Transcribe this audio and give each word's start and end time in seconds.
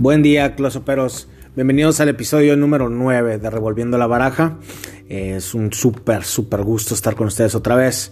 Buen 0.00 0.22
día, 0.22 0.54
closoperos. 0.54 1.28
Bienvenidos 1.54 2.00
al 2.00 2.08
episodio 2.08 2.56
número 2.56 2.88
9 2.88 3.36
de 3.36 3.50
Revolviendo 3.50 3.98
la 3.98 4.06
Baraja. 4.06 4.56
Es 5.10 5.52
un 5.52 5.74
súper, 5.74 6.24
súper 6.24 6.62
gusto 6.62 6.94
estar 6.94 7.14
con 7.14 7.26
ustedes 7.26 7.54
otra 7.54 7.76
vez 7.76 8.10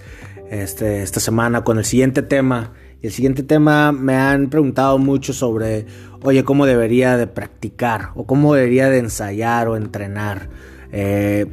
este, 0.51 1.03
esta 1.03 1.19
semana 1.19 1.65
con 1.65 1.79
el 1.79 1.87
siguiente 1.87 2.21
tema. 2.21 2.75
Y 3.01 3.07
el 3.07 3.13
siguiente 3.15 3.43
tema 3.43 3.93
me 3.93 4.17
han 4.17 4.51
preguntado 4.51 4.99
mucho 4.99 5.33
sobre, 5.33 5.87
oye, 6.21 6.45
¿cómo 6.45 6.67
debería 6.67 7.17
de 7.17 7.27
practicar? 7.27 8.11
O 8.17 8.27
cómo 8.27 8.55
debería 8.55 8.91
de 8.91 8.99
ensayar 8.99 9.69
o 9.69 9.75
entrenar. 9.75 10.51
Eh, 10.93 11.47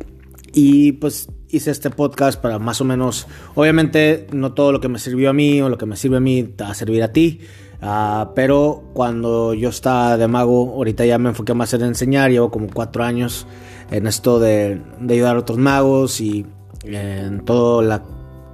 y 0.52 0.91
pues 0.91 1.29
hice 1.49 1.71
este 1.71 1.91
podcast 1.91 2.41
para 2.41 2.59
más 2.59 2.81
o 2.81 2.83
menos, 2.83 3.25
obviamente 3.54 4.27
no 4.33 4.54
todo 4.54 4.73
lo 4.73 4.81
que 4.81 4.89
me 4.89 4.99
sirvió 4.99 5.29
a 5.29 5.33
mí 5.33 5.61
o 5.61 5.70
lo 5.70 5.77
que 5.77 5.86
me 5.86 5.95
sirve 5.95 6.17
a 6.17 6.20
mí 6.20 6.43
va 6.61 6.71
a 6.71 6.73
servir 6.73 7.03
a 7.03 7.13
ti. 7.13 7.39
Uh, 7.81 8.34
pero 8.34 8.84
cuando 8.93 9.53
yo 9.53 9.70
estaba 9.70 10.17
de 10.17 10.27
mago, 10.27 10.73
ahorita 10.75 11.05
ya 11.05 11.17
me 11.17 11.29
enfoqué 11.29 11.53
más 11.53 11.73
en 11.73 11.83
enseñar, 11.83 12.31
llevo 12.31 12.49
como 12.49 12.67
cuatro 12.73 13.03
años 13.03 13.45
en 13.91 14.07
esto 14.07 14.39
de, 14.39 14.81
ayudar 15.09 15.35
a 15.35 15.39
otros 15.39 15.57
magos 15.57 16.21
y 16.21 16.45
en 16.83 17.43
todas 17.45 17.85
las 17.88 18.02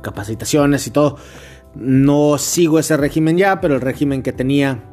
capacitaciones 0.01 0.87
y 0.87 0.91
todo. 0.91 1.17
No 1.75 2.37
sigo 2.37 2.79
ese 2.79 2.97
régimen 2.97 3.37
ya, 3.37 3.61
pero 3.61 3.75
el 3.75 3.81
régimen 3.81 4.23
que 4.23 4.33
tenía 4.33 4.83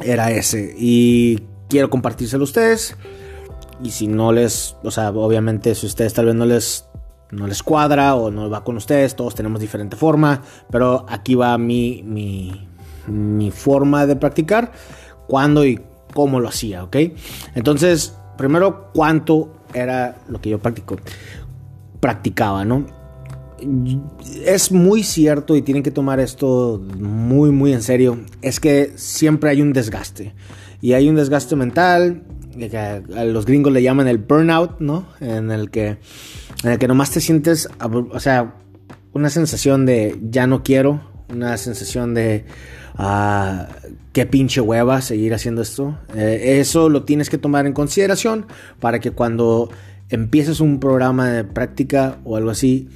era 0.00 0.30
ese. 0.30 0.74
Y 0.76 1.42
quiero 1.68 1.90
compartírselo 1.90 2.42
a 2.42 2.44
ustedes. 2.44 2.96
Y 3.82 3.90
si 3.90 4.06
no 4.06 4.32
les, 4.32 4.76
o 4.82 4.90
sea, 4.90 5.10
obviamente 5.10 5.74
si 5.74 5.86
ustedes 5.86 6.14
tal 6.14 6.26
vez 6.26 6.34
no 6.34 6.46
les 6.46 6.88
no 7.30 7.46
les 7.46 7.62
cuadra 7.62 8.14
o 8.14 8.30
no 8.30 8.48
va 8.48 8.62
con 8.62 8.76
ustedes, 8.76 9.16
todos 9.16 9.34
tenemos 9.34 9.60
diferente 9.60 9.96
forma, 9.96 10.42
pero 10.70 11.04
aquí 11.08 11.34
va 11.34 11.58
mi, 11.58 12.02
mi, 12.04 12.68
mi 13.06 13.50
forma 13.50 14.06
de 14.06 14.16
practicar, 14.16 14.72
cuándo 15.26 15.64
y 15.64 15.80
cómo 16.14 16.40
lo 16.40 16.48
hacía, 16.48 16.84
¿ok? 16.84 16.96
Entonces, 17.54 18.16
primero, 18.36 18.90
cuánto 18.92 19.52
era 19.74 20.18
lo 20.28 20.40
que 20.40 20.50
yo 20.50 20.58
practico, 20.58 20.96
practicaba, 22.00 22.64
¿no? 22.64 22.86
Es 24.44 24.70
muy 24.70 25.02
cierto 25.02 25.56
y 25.56 25.62
tienen 25.62 25.82
que 25.82 25.90
tomar 25.90 26.20
esto 26.20 26.82
muy, 26.98 27.50
muy 27.50 27.72
en 27.72 27.82
serio, 27.82 28.18
es 28.42 28.60
que 28.60 28.92
siempre 28.96 29.50
hay 29.50 29.62
un 29.62 29.72
desgaste. 29.72 30.34
Y 30.82 30.92
hay 30.92 31.08
un 31.08 31.16
desgaste 31.16 31.56
mental, 31.56 32.22
que 32.58 32.78
a 32.78 33.24
los 33.24 33.46
gringos 33.46 33.72
le 33.72 33.82
llaman 33.82 34.08
el 34.08 34.18
burnout, 34.18 34.80
¿no? 34.80 35.06
En 35.20 35.50
el 35.50 35.70
que, 35.70 35.98
en 36.64 36.70
el 36.70 36.78
que 36.78 36.88
nomás 36.88 37.10
te 37.10 37.20
sientes, 37.20 37.68
o 37.80 38.20
sea, 38.20 38.54
una 39.12 39.30
sensación 39.30 39.86
de 39.86 40.18
ya 40.22 40.46
no 40.46 40.62
quiero, 40.62 41.00
una 41.30 41.56
sensación 41.56 42.14
de 42.14 42.44
uh, 42.98 43.64
qué 44.12 44.26
pinche 44.26 44.60
hueva 44.60 45.00
seguir 45.00 45.34
haciendo 45.34 45.62
esto. 45.62 45.98
Eh, 46.14 46.58
eso 46.60 46.88
lo 46.88 47.04
tienes 47.04 47.30
que 47.30 47.38
tomar 47.38 47.66
en 47.66 47.72
consideración 47.72 48.46
para 48.80 48.98
que 49.00 49.10
cuando 49.10 49.70
empieces 50.08 50.60
un 50.60 50.80
programa 50.80 51.28
de 51.30 51.44
práctica 51.44 52.18
o 52.24 52.36
algo 52.36 52.50
así, 52.50 52.88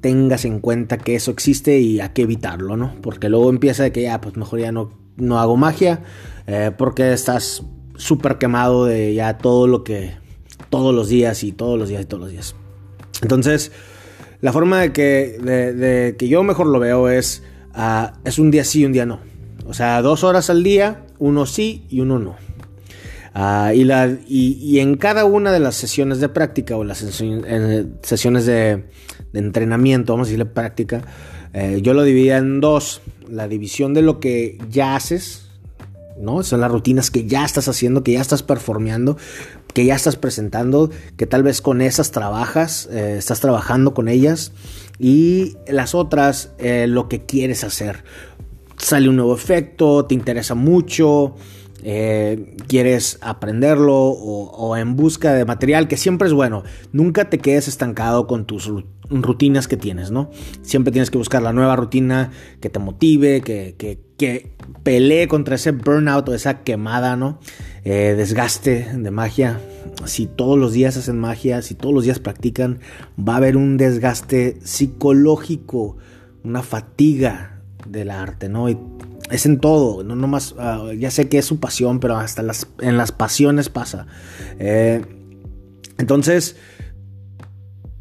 tengas 0.00 0.44
en 0.44 0.60
cuenta 0.60 0.98
que 0.98 1.14
eso 1.14 1.30
existe 1.30 1.78
y 1.78 2.00
a 2.00 2.12
qué 2.12 2.22
evitarlo, 2.22 2.76
¿no? 2.76 2.94
Porque 3.02 3.28
luego 3.28 3.50
empieza 3.50 3.82
de 3.82 3.92
que 3.92 4.02
ya, 4.02 4.20
pues 4.20 4.36
mejor 4.36 4.60
ya 4.60 4.72
no, 4.72 4.92
no 5.16 5.38
hago 5.38 5.56
magia, 5.56 6.00
eh, 6.46 6.70
porque 6.76 7.12
estás 7.12 7.64
súper 7.96 8.38
quemado 8.38 8.84
de 8.84 9.14
ya 9.14 9.38
todo 9.38 9.66
lo 9.66 9.84
que, 9.84 10.12
todos 10.70 10.94
los 10.94 11.08
días 11.08 11.42
y 11.44 11.52
todos 11.52 11.78
los 11.78 11.88
días 11.88 12.02
y 12.02 12.04
todos 12.06 12.22
los 12.22 12.30
días. 12.30 12.54
Entonces, 13.22 13.72
la 14.40 14.52
forma 14.52 14.80
de 14.80 14.92
que, 14.92 15.38
de, 15.40 16.16
que 16.16 16.28
yo 16.28 16.42
mejor 16.42 16.66
lo 16.66 16.78
veo 16.78 17.08
es, 17.08 17.42
uh, 17.74 18.08
es 18.24 18.38
un 18.38 18.50
día 18.50 18.64
sí 18.64 18.80
y 18.80 18.84
un 18.84 18.92
día 18.92 19.06
no. 19.06 19.20
O 19.66 19.74
sea, 19.74 20.00
dos 20.02 20.24
horas 20.24 20.50
al 20.50 20.62
día, 20.62 21.04
uno 21.18 21.46
sí 21.46 21.84
y 21.88 22.00
uno 22.00 22.18
no. 22.18 22.36
Uh, 23.34 23.70
y, 23.74 23.84
la, 23.84 24.16
y, 24.26 24.78
en 24.78 24.96
cada 24.96 25.26
una 25.26 25.52
de 25.52 25.60
las 25.60 25.74
sesiones 25.74 26.20
de 26.20 26.30
práctica 26.30 26.74
o 26.76 26.84
las 26.84 26.98
sesiones 26.98 28.46
de, 28.46 28.84
entrenamiento, 29.34 30.14
vamos 30.14 30.28
a 30.28 30.30
decirle 30.30 30.46
práctica, 30.46 31.02
eh, 31.52 31.80
yo 31.82 31.92
lo 31.92 32.02
dividía 32.02 32.38
en 32.38 32.60
dos. 32.60 33.02
La 33.28 33.48
división 33.48 33.92
de 33.92 34.02
lo 34.02 34.20
que 34.20 34.56
ya 34.70 34.96
haces, 34.96 35.48
¿no? 36.18 36.42
Son 36.44 36.60
las 36.60 36.70
rutinas 36.70 37.10
que 37.10 37.26
ya 37.26 37.44
estás 37.44 37.68
haciendo, 37.68 38.02
que 38.02 38.12
ya 38.12 38.20
estás 38.20 38.42
performeando, 38.42 39.18
que 39.74 39.84
ya 39.84 39.94
estás 39.94 40.16
presentando, 40.16 40.90
que 41.16 41.26
tal 41.26 41.42
vez 41.42 41.60
con 41.60 41.82
esas 41.82 42.12
trabajas, 42.12 42.88
eh, 42.90 43.16
estás 43.18 43.40
trabajando 43.40 43.92
con 43.92 44.08
ellas. 44.08 44.52
Y 44.98 45.56
las 45.66 45.94
otras, 45.94 46.52
eh, 46.58 46.86
lo 46.88 47.08
que 47.08 47.26
quieres 47.26 47.64
hacer. 47.64 48.04
Sale 48.78 49.08
un 49.08 49.16
nuevo 49.16 49.34
efecto, 49.34 50.04
te 50.04 50.14
interesa 50.14 50.54
mucho, 50.54 51.34
eh, 51.82 52.56
quieres 52.66 53.18
aprenderlo 53.20 53.94
o, 53.96 54.76
en 54.76 54.96
busca 54.96 55.34
de 55.34 55.44
material, 55.44 55.88
que 55.88 55.96
siempre 55.96 56.26
es 56.26 56.34
bueno. 56.34 56.64
Nunca 56.92 57.30
te 57.30 57.38
quedes 57.38 57.68
estancado 57.68 58.26
con 58.26 58.44
tus 58.44 58.70
rutinas 59.08 59.68
que 59.68 59.76
tienes, 59.76 60.10
¿no? 60.10 60.30
Siempre 60.62 60.92
tienes 60.92 61.10
que 61.10 61.18
buscar 61.18 61.42
la 61.42 61.52
nueva 61.52 61.76
rutina 61.76 62.32
que 62.60 62.70
te 62.70 62.78
motive, 62.78 63.40
que, 63.40 63.76
que, 63.78 64.00
que 64.16 64.56
pelee 64.82 65.28
contra 65.28 65.54
ese 65.54 65.70
burnout 65.70 66.28
o 66.28 66.34
esa 66.34 66.62
quemada, 66.62 67.16
¿no? 67.16 67.38
Eh, 67.84 68.14
desgaste 68.16 68.88
de 68.92 69.10
magia. 69.10 69.60
Si 70.06 70.26
todos 70.26 70.58
los 70.58 70.72
días 70.72 70.96
hacen 70.96 71.18
magia, 71.18 71.62
si 71.62 71.74
todos 71.74 71.94
los 71.94 72.04
días 72.04 72.18
practican, 72.18 72.80
va 73.16 73.34
a 73.34 73.36
haber 73.36 73.56
un 73.56 73.76
desgaste 73.76 74.58
psicológico, 74.64 75.96
una 76.42 76.62
fatiga 76.62 77.55
del 77.88 78.10
arte, 78.10 78.48
¿no? 78.48 78.68
Y 78.68 78.78
es 79.30 79.46
en 79.46 79.58
todo, 79.58 80.04
no 80.04 80.14
nomás, 80.14 80.52
uh, 80.52 80.92
ya 80.92 81.10
sé 81.10 81.28
que 81.28 81.38
es 81.38 81.44
su 81.44 81.58
pasión, 81.58 81.98
pero 82.00 82.16
hasta 82.16 82.42
las, 82.42 82.68
en 82.80 82.96
las 82.96 83.12
pasiones 83.12 83.68
pasa. 83.68 84.06
Eh, 84.58 85.04
entonces, 85.98 86.56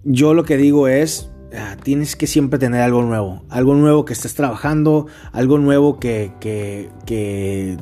yo 0.03 0.33
lo 0.33 0.43
que 0.43 0.57
digo 0.57 0.87
es, 0.87 1.31
uh, 1.51 1.81
tienes 1.81 2.15
que 2.15 2.27
siempre 2.27 2.59
tener 2.59 2.81
algo 2.81 3.01
nuevo, 3.01 3.43
algo 3.49 3.73
nuevo 3.73 4.05
que 4.05 4.13
estés 4.13 4.35
trabajando, 4.35 5.07
algo 5.31 5.57
nuevo 5.57 5.99
que, 5.99 6.31
que, 6.39 6.89
que 7.05 7.77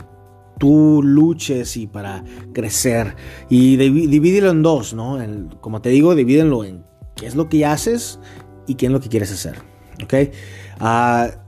tú 0.60 1.02
luches 1.04 1.76
y 1.76 1.88
para 1.88 2.24
crecer. 2.54 3.16
Y 3.50 3.76
divídelo 3.76 4.52
en 4.52 4.62
dos, 4.62 4.94
¿no? 4.94 5.18
Como 5.60 5.82
te 5.82 5.90
digo, 5.90 6.16
divídenlo 6.16 6.64
en 6.64 6.86
qué 7.16 7.26
es 7.26 7.36
lo 7.36 7.50
que 7.50 7.66
haces 7.66 8.20
y 8.68 8.76
qué 8.76 8.86
es 8.86 8.92
lo 8.92 9.02
que 9.02 9.10
quieres 9.10 9.34
hacer, 9.34 9.58
¿ok? 10.02 10.14
Uh, 10.80 11.43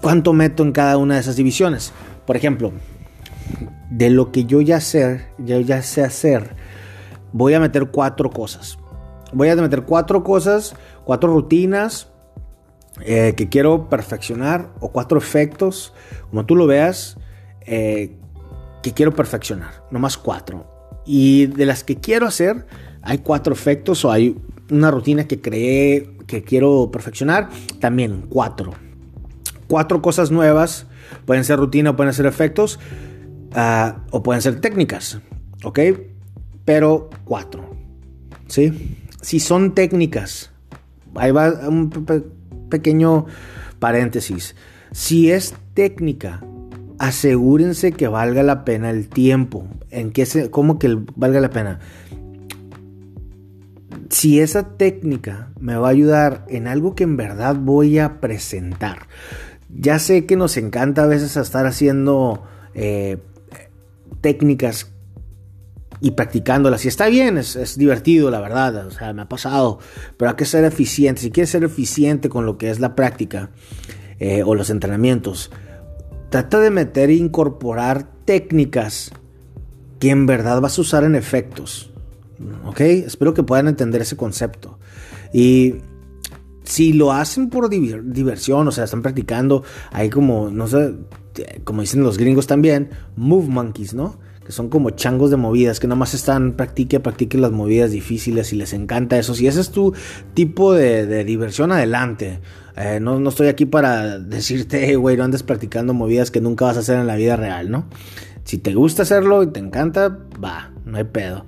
cuánto 0.00 0.32
meto 0.32 0.62
en 0.62 0.72
cada 0.72 0.96
una 0.96 1.14
de 1.14 1.20
esas 1.20 1.36
divisiones. 1.36 1.92
Por 2.26 2.36
ejemplo, 2.36 2.72
de 3.90 4.10
lo 4.10 4.32
que 4.32 4.44
yo 4.44 4.60
ya 4.60 4.80
sé, 4.80 5.26
ya 5.38 5.82
sé 5.82 6.02
hacer, 6.02 6.54
voy 7.32 7.54
a 7.54 7.60
meter 7.60 7.88
cuatro 7.90 8.30
cosas. 8.30 8.78
Voy 9.32 9.48
a 9.48 9.56
meter 9.56 9.82
cuatro 9.82 10.24
cosas, 10.24 10.74
cuatro 11.04 11.32
rutinas 11.32 12.08
eh, 13.00 13.34
que 13.36 13.48
quiero 13.48 13.88
perfeccionar 13.88 14.70
o 14.80 14.90
cuatro 14.90 15.18
efectos, 15.18 15.92
como 16.30 16.46
tú 16.46 16.56
lo 16.56 16.66
veas, 16.66 17.18
eh, 17.66 18.16
que 18.82 18.92
quiero 18.92 19.14
perfeccionar. 19.14 19.84
No 19.90 19.98
más 19.98 20.16
cuatro. 20.16 20.66
Y 21.04 21.46
de 21.46 21.66
las 21.66 21.84
que 21.84 21.96
quiero 21.96 22.26
hacer, 22.26 22.66
hay 23.02 23.18
cuatro 23.18 23.52
efectos 23.52 24.04
o 24.04 24.12
hay 24.12 24.36
una 24.70 24.90
rutina 24.90 25.26
que 25.26 25.40
creé 25.40 26.16
que 26.26 26.42
quiero 26.42 26.90
perfeccionar, 26.90 27.48
también 27.80 28.26
cuatro 28.28 28.72
cuatro 29.68 30.02
cosas 30.02 30.30
nuevas. 30.30 30.86
Pueden 31.24 31.44
ser 31.44 31.58
rutina, 31.58 31.94
pueden 31.94 32.12
ser 32.12 32.26
efectos 32.26 32.78
uh, 33.54 33.98
o 34.10 34.22
pueden 34.22 34.42
ser 34.42 34.60
técnicas. 34.60 35.20
¿Ok? 35.62 35.78
Pero 36.64 37.10
cuatro. 37.24 37.76
¿Sí? 38.48 38.96
Si 39.20 39.40
son 39.40 39.74
técnicas, 39.74 40.50
ahí 41.14 41.30
va 41.30 41.68
un 41.68 41.90
pe 41.90 42.22
pequeño 42.68 43.26
paréntesis. 43.78 44.54
Si 44.92 45.30
es 45.30 45.54
técnica, 45.74 46.42
asegúrense 46.98 47.92
que 47.92 48.08
valga 48.08 48.42
la 48.42 48.64
pena 48.64 48.90
el 48.90 49.08
tiempo. 49.08 49.66
¿En 49.90 50.10
qué 50.10 50.26
se, 50.26 50.50
¿Cómo 50.50 50.78
que 50.78 50.98
valga 51.16 51.40
la 51.40 51.50
pena? 51.50 51.80
Si 54.10 54.40
esa 54.40 54.76
técnica 54.76 55.50
me 55.60 55.76
va 55.76 55.88
a 55.88 55.90
ayudar 55.90 56.44
en 56.48 56.66
algo 56.66 56.94
que 56.94 57.04
en 57.04 57.16
verdad 57.16 57.56
voy 57.56 57.98
a 57.98 58.20
presentar, 58.20 59.06
ya 59.68 59.98
sé 59.98 60.26
que 60.26 60.36
nos 60.36 60.56
encanta 60.56 61.04
a 61.04 61.06
veces 61.06 61.36
estar 61.36 61.66
haciendo 61.66 62.42
eh, 62.74 63.18
técnicas 64.20 64.92
y 66.00 66.12
practicándolas. 66.12 66.84
Y 66.84 66.88
está 66.88 67.08
bien, 67.08 67.38
es, 67.38 67.76
divertido, 67.76 68.30
la 68.30 68.40
verdad. 68.40 68.86
O 68.86 68.90
sea, 68.90 69.12
me 69.12 69.22
ha 69.22 69.28
pasado. 69.28 69.78
Pero 70.16 70.30
hay 70.30 70.36
que 70.36 70.44
ser 70.44 70.64
eficiente. 70.64 71.20
Si 71.20 71.30
quieres 71.30 71.50
ser 71.50 71.64
eficiente 71.64 72.28
con 72.28 72.46
lo 72.46 72.56
que 72.56 72.70
es 72.70 72.80
la 72.80 72.94
práctica 72.94 73.50
eh, 74.18 74.42
o 74.44 74.54
los 74.54 74.70
entrenamientos, 74.70 75.50
trata 76.30 76.60
de 76.60 76.70
meter 76.70 77.10
e 77.10 77.14
incorporar 77.14 78.08
técnicas 78.24 79.10
que 79.98 80.10
en 80.10 80.26
verdad 80.26 80.60
vas 80.60 80.78
a 80.78 80.82
usar 80.82 81.04
en 81.04 81.14
efectos. 81.14 81.90
¿Ok? 82.64 82.80
Espero 82.80 83.34
que 83.34 83.42
puedan 83.42 83.66
entender 83.66 84.02
ese 84.02 84.16
concepto. 84.16 84.78
Y 85.32 85.76
si 86.68 86.92
lo 86.92 87.12
hacen 87.12 87.48
por 87.48 87.70
diversión, 87.70 88.68
o 88.68 88.70
sea, 88.70 88.84
están 88.84 89.00
practicando, 89.00 89.64
hay 89.90 90.10
como, 90.10 90.50
no 90.50 90.68
sé, 90.68 90.96
como 91.64 91.80
dicen 91.80 92.02
los 92.02 92.18
gringos 92.18 92.46
también, 92.46 92.90
move 93.16 93.48
monkeys, 93.48 93.94
¿no? 93.94 94.18
Que 94.44 94.52
son 94.52 94.68
como 94.68 94.90
changos 94.90 95.30
de 95.30 95.38
movidas, 95.38 95.80
que 95.80 95.86
nada 95.86 95.98
más 95.98 96.12
están, 96.12 96.52
practique, 96.56 97.00
practique 97.00 97.38
las 97.38 97.52
movidas 97.52 97.90
difíciles 97.90 98.52
y 98.52 98.56
les 98.56 98.74
encanta 98.74 99.18
eso. 99.18 99.34
Si 99.34 99.46
ese 99.46 99.62
es 99.62 99.70
tu 99.70 99.94
tipo 100.34 100.74
de, 100.74 101.24
diversión, 101.24 101.72
adelante. 101.72 102.40
Eh, 102.76 102.98
no, 103.00 103.18
no, 103.18 103.30
estoy 103.30 103.48
aquí 103.48 103.64
para 103.64 104.18
decirte, 104.18 104.94
güey, 104.96 105.16
no 105.16 105.24
andes 105.24 105.42
practicando 105.42 105.94
movidas 105.94 106.30
que 106.30 106.42
nunca 106.42 106.66
vas 106.66 106.76
a 106.76 106.80
hacer 106.80 106.98
en 106.98 107.06
la 107.06 107.16
vida 107.16 107.36
real, 107.36 107.70
¿no? 107.70 107.86
Si 108.44 108.58
te 108.58 108.74
gusta 108.74 109.02
hacerlo 109.04 109.42
y 109.42 109.46
te 109.46 109.60
encanta, 109.60 110.18
va, 110.42 110.70
no 110.84 110.98
hay 110.98 111.04
pedo. 111.04 111.46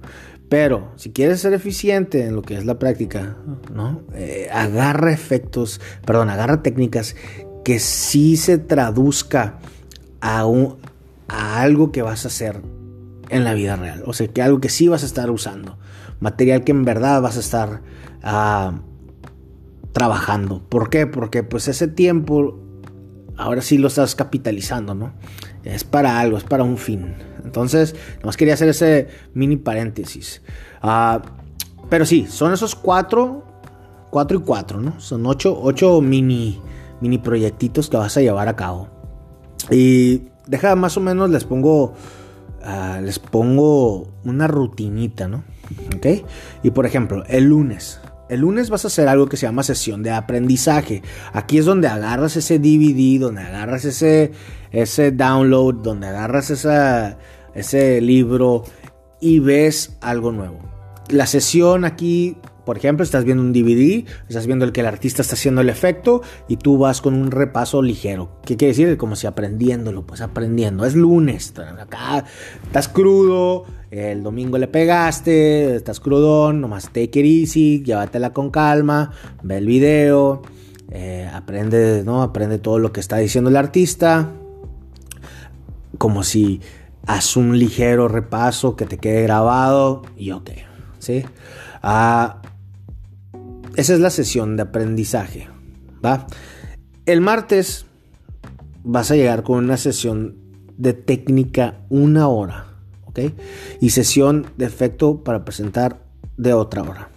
Pero 0.50 0.93
si 0.97 1.12
quieres 1.12 1.41
ser 1.41 1.55
eficiente 1.55 2.26
en 2.26 2.35
lo 2.35 2.43
que 2.43 2.58
es 2.58 2.67
la 2.67 2.79
práctica, 2.79 3.37
¿no? 3.73 4.02
Eh, 4.14 4.49
agarra 4.52 5.12
efectos, 5.12 5.81
perdón, 6.05 6.29
agarra 6.29 6.61
técnicas 6.61 7.14
que 7.64 7.79
sí 7.79 8.37
se 8.37 8.58
traduzca 8.58 9.61
a, 10.20 10.44
a 11.29 11.61
algo 11.62 11.93
que 11.93 12.02
vas 12.02 12.25
a 12.25 12.29
hacer 12.29 12.61
en 13.29 13.44
la 13.44 13.55
vida 13.55 13.76
real. 13.76 14.02
O 14.06 14.12
sea, 14.12 14.26
que 14.26 14.43
algo 14.43 14.61
que 14.61 14.70
sí 14.70 14.88
vas 14.88 15.05
a 15.05 15.06
estar 15.06 15.31
usando. 15.31 15.79
Material 16.19 16.64
que 16.64 16.73
en 16.73 16.85
verdad 16.85 17.23
vas 17.23 17.37
a 17.37 17.41
estar 17.41 17.82
ah, 18.25 18.81
trabajando. 19.93 20.64
¿Por 20.69 20.91
qué? 20.91 21.06
Porque 21.06 21.44
pues 21.44 21.69
ese 21.69 21.87
tiempo 21.87 22.58
ahora 23.37 23.62
sí 23.62 23.79
lo 23.79 23.87
estás 23.87 24.17
capitalizando, 24.17 24.97
¿no? 24.97 25.12
Es 25.62 25.85
para 25.85 26.19
algo, 26.19 26.38
es 26.38 26.44
para 26.44 26.64
un 26.64 26.76
fin. 26.76 27.14
Entonces, 27.50 27.97
nomás 28.20 28.37
quería 28.37 28.55
hacer 28.55 28.69
ese 28.69 29.08
mini 29.35 29.56
paréntesis. 29.56 30.41
Ah, 30.82 31.20
pero 31.88 32.06
sí, 32.06 32.29
son 32.29 32.52
esos 32.52 32.76
cuatro, 32.76 33.44
cuatro 34.11 34.38
y 34.38 34.43
cuatro, 34.43 34.81
¿no? 34.81 35.00
Son 35.00 35.26
ocho, 35.26 35.58
ocho 35.61 36.00
mini, 36.00 36.61
mini 37.00 37.19
proyectitos 37.19 37.91
que 37.91 37.97
vas 37.97 38.17
a 38.17 38.20
llevar 38.20 38.47
a 38.47 38.55
cabo. 38.55 38.88
Y 39.69 40.29
deja 40.47 40.76
más 40.76 40.97
o 40.97 41.00
menos, 41.00 41.29
les 41.29 41.43
pongo, 41.43 41.94
ah, 42.62 43.00
les 43.02 43.19
pongo 43.19 44.06
una 44.25 44.47
rutinita, 44.47 45.26
¿no? 45.26 45.43
¿Ok? 45.97 46.25
Y 46.62 46.70
por 46.70 46.87
ejemplo, 46.87 47.25
el 47.26 47.47
lunes. 47.47 48.00
El 48.29 48.43
lunes 48.43 48.70
vas 48.70 48.85
a 48.85 48.88
hacer 48.88 49.08
algo 49.08 49.26
que 49.26 49.37
se 49.37 49.47
llama 49.47 49.64
sesión 49.64 50.05
de 50.05 50.12
aprendizaje. 50.12 51.02
Aquí 51.32 51.58
es 51.58 51.64
donde 51.64 51.88
agarras 51.88 52.37
ese 52.37 52.61
DVD, 52.61 53.19
donde 53.19 53.41
agarras 53.41 53.85
ese, 53.85 54.31
ese 54.70 55.11
download, 55.11 55.82
donde 55.82 56.06
agarras 56.06 56.50
esa, 56.50 57.19
ese 57.55 58.00
libro 58.00 58.64
y 59.20 59.38
ves 59.38 59.97
algo 60.00 60.32
nuevo. 60.32 60.58
La 61.08 61.26
sesión 61.26 61.85
aquí 61.85 62.37
por 62.70 62.76
ejemplo, 62.76 63.02
estás 63.02 63.25
viendo 63.25 63.43
un 63.43 63.52
DVD, 63.52 64.05
estás 64.29 64.47
viendo 64.47 64.64
el 64.64 64.70
que 64.70 64.81
el 64.81 64.87
artista 64.87 65.23
está 65.23 65.35
haciendo 65.35 65.61
el 65.61 65.69
efecto 65.69 66.23
y 66.47 66.56
tú 66.56 66.79
vas 66.79 67.00
con 67.00 67.14
un 67.14 67.32
repaso 67.32 67.82
ligero. 67.82 68.41
¿Qué 68.44 68.56
quiere 68.56 68.73
decir? 68.73 68.97
Como 68.97 69.17
si 69.17 69.26
aprendiéndolo, 69.26 70.06
pues 70.06 70.20
aprendiendo. 70.20 70.85
Es 70.85 70.94
lunes, 70.94 71.52
acá 71.58 72.25
estás 72.62 72.87
crudo, 72.87 73.64
el 73.91 74.23
domingo 74.23 74.56
le 74.56 74.69
pegaste, 74.69 75.75
estás 75.75 75.99
crudón, 75.99 76.61
nomás 76.61 76.85
take 76.93 77.19
it 77.19 77.26
easy, 77.26 77.82
llévatela 77.82 78.32
con 78.32 78.50
calma, 78.50 79.11
ve 79.43 79.56
el 79.56 79.67
video, 79.67 80.43
eh, 80.93 81.29
aprende, 81.32 82.05
¿no? 82.05 82.23
Aprende 82.23 82.58
todo 82.58 82.79
lo 82.79 82.93
que 82.93 83.00
está 83.00 83.17
diciendo 83.17 83.50
el 83.50 83.56
artista. 83.56 84.31
Como 85.99 86.23
si 86.23 86.61
haz 87.06 87.37
un 87.37 87.58
ligero 87.58 88.08
repaso 88.08 88.76
que 88.76 88.87
te 88.87 88.99
quede 88.99 89.23
grabado 89.23 90.02
y 90.17 90.31
ok, 90.32 90.50
¿sí? 90.99 91.25
Ah, 91.82 92.43
esa 93.76 93.94
es 93.94 94.00
la 94.00 94.11
sesión 94.11 94.56
de 94.56 94.62
aprendizaje. 94.62 95.49
¿va? 96.05 96.26
El 97.06 97.20
martes 97.20 97.87
vas 98.85 99.11
a 99.11 99.17
llegar 99.17 99.43
con 99.43 99.64
una 99.64 99.76
sesión 99.76 100.37
de 100.76 100.93
técnica 100.93 101.79
una 101.88 102.29
hora. 102.29 102.67
¿ok? 103.06 103.20
Y 103.81 103.91
sesión 103.91 104.47
de 104.56 104.67
efecto 104.67 105.23
para 105.23 105.44
presentar 105.44 106.02
de 106.37 106.52
otra 106.52 106.82
hora. 106.82 107.08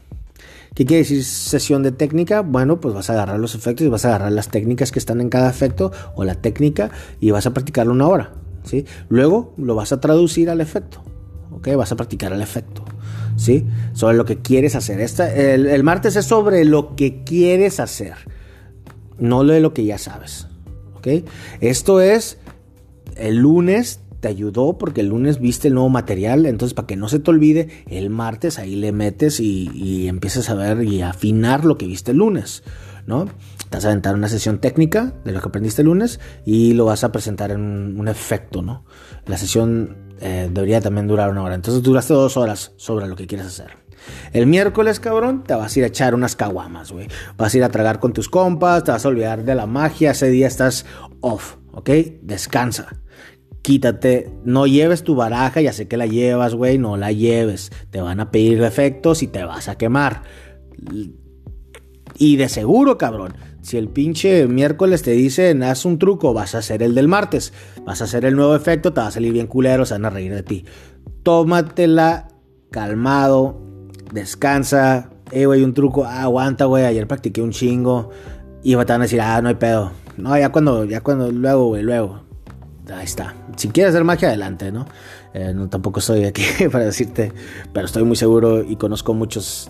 ¿Qué 0.76 0.86
quiere 0.86 1.04
decir 1.04 1.24
sesión 1.24 1.84
de 1.84 1.92
técnica? 1.92 2.42
Bueno, 2.42 2.80
pues 2.80 2.96
vas 2.96 3.10
a 3.10 3.14
agarrar 3.14 3.40
los 3.40 3.54
efectos 3.54 3.86
y 3.86 3.90
vas 3.90 4.06
a 4.06 4.10
agarrar 4.10 4.32
las 4.32 4.50
técnicas 4.50 4.92
que 4.92 4.98
están 4.98 5.22
en 5.22 5.30
cada 5.30 5.50
efecto 5.50 5.92
o 6.16 6.24
la 6.24 6.36
técnica 6.36 6.90
y 7.20 7.30
vas 7.30 7.46
a 7.46 7.54
practicarlo 7.54 7.94
una 7.94 8.08
hora. 8.08 8.32
¿Sí? 8.64 8.86
Luego 9.10 9.54
lo 9.58 9.76
vas 9.76 9.92
a 9.92 10.00
traducir 10.00 10.50
al 10.50 10.62
efecto. 10.62 11.04
¿ok? 11.52 11.76
Vas 11.76 11.92
a 11.92 11.96
practicar 11.96 12.34
el 12.34 12.42
efecto. 12.42 12.84
¿sí? 13.36 13.66
Sobre 13.94 14.18
lo 14.18 14.26
que 14.26 14.38
quieres 14.40 14.76
hacer. 14.76 15.00
el, 15.00 15.84
martes 15.84 16.16
es 16.16 16.26
sobre 16.26 16.66
lo 16.66 16.96
que 16.96 17.24
quieres 17.24 17.80
hacer, 17.80 18.14
no 19.20 19.44
lo 19.44 19.54
de 19.54 19.60
lo 19.60 19.74
que 19.74 19.86
ya 19.86 19.98
sabes, 19.98 20.48
¿ok? 20.96 21.08
Esto 21.62 22.02
es, 22.02 22.38
el 23.16 23.38
lunes 23.38 24.00
te 24.20 24.28
ayudó 24.30 24.78
porque 24.78 25.02
el 25.02 25.08
lunes 25.08 25.40
viste 25.40 25.68
el 25.68 25.74
nuevo 25.74 25.90
material, 25.90 26.46
entonces 26.46 26.74
para 26.74 26.88
que 26.88 26.96
no 26.96 27.10
se 27.10 27.20
te 27.20 27.30
olvide, 27.30 27.70
el 27.88 28.10
martes 28.10 28.58
ahí 28.58 28.76
le 28.76 28.92
metes 28.92 29.40
y, 29.40 29.70
y 29.74 30.08
empiezas 30.08 30.50
a 30.50 30.54
ver 30.54 30.84
y 30.84 31.02
afinar 31.02 31.66
lo 31.66 31.78
que 31.78 31.88
viste 31.88 32.12
el 32.12 32.18
lunes, 32.18 32.64
¿no? 33.06 33.26
Te 33.26 33.78
vas 33.78 33.86
a 33.86 33.90
aventar 33.90 34.16
una 34.16 34.28
sesión 34.28 34.60
técnica 34.60 35.14
de 35.24 35.32
lo 35.32 35.42
que 35.42 35.48
aprendiste 35.48 35.82
el 35.82 35.88
lunes 35.88 36.20
y 36.46 36.74
lo 36.74 36.86
vas 36.86 37.04
a 37.04 37.12
presentar 37.12 37.52
en 37.52 38.00
un 38.00 38.08
efecto, 38.08 38.62
¿no? 38.62 38.86
La 39.26 39.38
sesión 39.38 40.16
eh, 40.20 40.50
debería 40.52 40.82
también 40.82 41.08
durar 41.08 41.30
una 41.30 41.44
hora. 41.44 41.56
Entonces 41.56 41.84
duraste 41.84 42.14
dos 42.14 42.38
horas 42.38 42.74
sobre 42.78 43.08
lo 43.08 43.16
que 43.16 43.28
quieres 43.28 43.48
hacer. 43.48 43.84
El 44.32 44.48
miércoles, 44.48 45.00
cabrón, 45.00 45.44
te 45.44 45.54
vas 45.54 45.76
a 45.76 45.80
ir 45.80 45.86
a 45.86 45.88
echar 45.88 46.16
unas 46.16 46.36
caguamas, 46.36 46.92
güey. 46.92 47.08
Vas 47.38 47.54
a 47.54 47.58
ir 47.58 47.64
a 47.64 47.70
tragar 47.70 48.00
con 48.00 48.14
tus 48.14 48.30
compas, 48.30 48.84
te 48.84 48.92
vas 48.92 49.06
a 49.06 49.10
olvidar 49.10 49.44
de 49.44 49.56
la 49.56 49.66
magia. 49.66 50.12
Ese 50.12 50.30
día 50.30 50.48
estás 50.48 50.86
off, 51.22 51.58
¿ok? 51.72 51.90
Descansa. 52.22 52.88
Quítate, 53.62 54.30
no 54.44 54.68
lleves 54.68 55.04
tu 55.04 55.16
baraja, 55.16 55.62
ya 55.62 55.72
sé 55.72 55.88
que 55.88 55.96
la 55.96 56.06
llevas, 56.06 56.54
güey, 56.54 56.78
no 56.78 56.98
la 56.98 57.14
lleves. 57.14 57.72
Te 57.92 58.02
van 58.02 58.20
a 58.20 58.30
pedir 58.30 58.62
efectos 58.62 59.24
y 59.24 59.28
te 59.28 59.46
vas 59.46 59.70
a 59.70 59.78
quemar. 59.78 60.24
Y 62.18 62.36
de 62.36 62.50
seguro, 62.50 62.98
cabrón, 62.98 63.34
si 63.62 63.78
el 63.78 63.90
pinche 63.90 64.48
miércoles 64.48 65.02
te 65.02 65.12
dicen 65.12 65.64
haz 65.64 65.86
un 65.86 65.98
truco, 65.98 66.34
vas 66.34 66.56
a 66.56 66.60
hacer 66.60 66.84
el 66.84 66.96
del 66.96 67.08
martes, 67.08 67.54
vas 67.86 68.02
a 68.02 68.04
hacer 68.04 68.26
el 68.26 68.36
nuevo 68.36 68.56
efecto, 68.56 68.94
te 68.94 69.02
va 69.02 69.08
a 69.08 69.12
salir 69.12 69.34
bien 69.34 69.48
culero, 69.48 69.86
se 69.86 69.94
van 69.94 70.06
a 70.06 70.10
reír 70.10 70.34
de 70.34 70.44
ti. 70.44 70.66
Tómatela 71.24 72.28
calmado, 72.74 73.62
descansa. 74.12 75.10
Eh, 75.32 75.46
güey, 75.46 75.64
un 75.64 75.74
truco, 75.74 76.04
ah, 76.04 76.24
aguanta, 76.24 76.66
güey, 76.66 76.86
ayer 76.86 77.08
practiqué 77.08 77.42
un 77.42 77.52
chingo. 77.52 78.10
Y 78.64 78.72
te 78.72 78.76
van 78.76 79.02
a 79.02 79.06
decir, 79.06 79.22
ah, 79.22 79.42
no 79.42 79.50
hay 79.50 79.56
pedo. 79.56 79.92
No, 80.18 80.38
ya 80.38 80.52
cuando, 80.52 80.86
ya 80.86 81.02
cuando, 81.02 81.32
luego, 81.32 81.68
güey, 81.68 81.84
luego. 81.84 82.22
Ahí 82.94 83.06
está. 83.06 83.34
Si 83.56 83.70
quieres 83.70 83.94
hacer 83.94 84.04
magia, 84.04 84.28
adelante, 84.28 84.72
¿no? 84.72 84.86
Eh, 85.34 85.54
no 85.56 85.70
tampoco 85.70 86.00
estoy 86.00 86.26
aquí 86.26 86.44
para 86.72 86.86
decirte, 86.86 87.32
pero 87.74 87.86
estoy 87.86 88.04
muy 88.04 88.16
seguro 88.16 88.64
y 88.64 88.76
conozco 88.76 89.14
muchos 89.14 89.70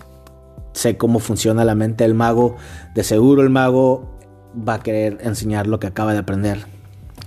sé 0.74 0.96
cómo 0.98 1.18
funciona 1.18 1.64
la 1.64 1.74
mente 1.74 2.04
del 2.04 2.14
mago. 2.14 2.56
De 2.94 3.02
seguro 3.02 3.42
el 3.42 3.50
mago 3.50 4.18
va 4.56 4.74
a 4.74 4.80
querer 4.80 5.18
enseñar 5.22 5.66
lo 5.66 5.80
que 5.80 5.86
acaba 5.86 6.12
de 6.12 6.18
aprender. 6.18 6.66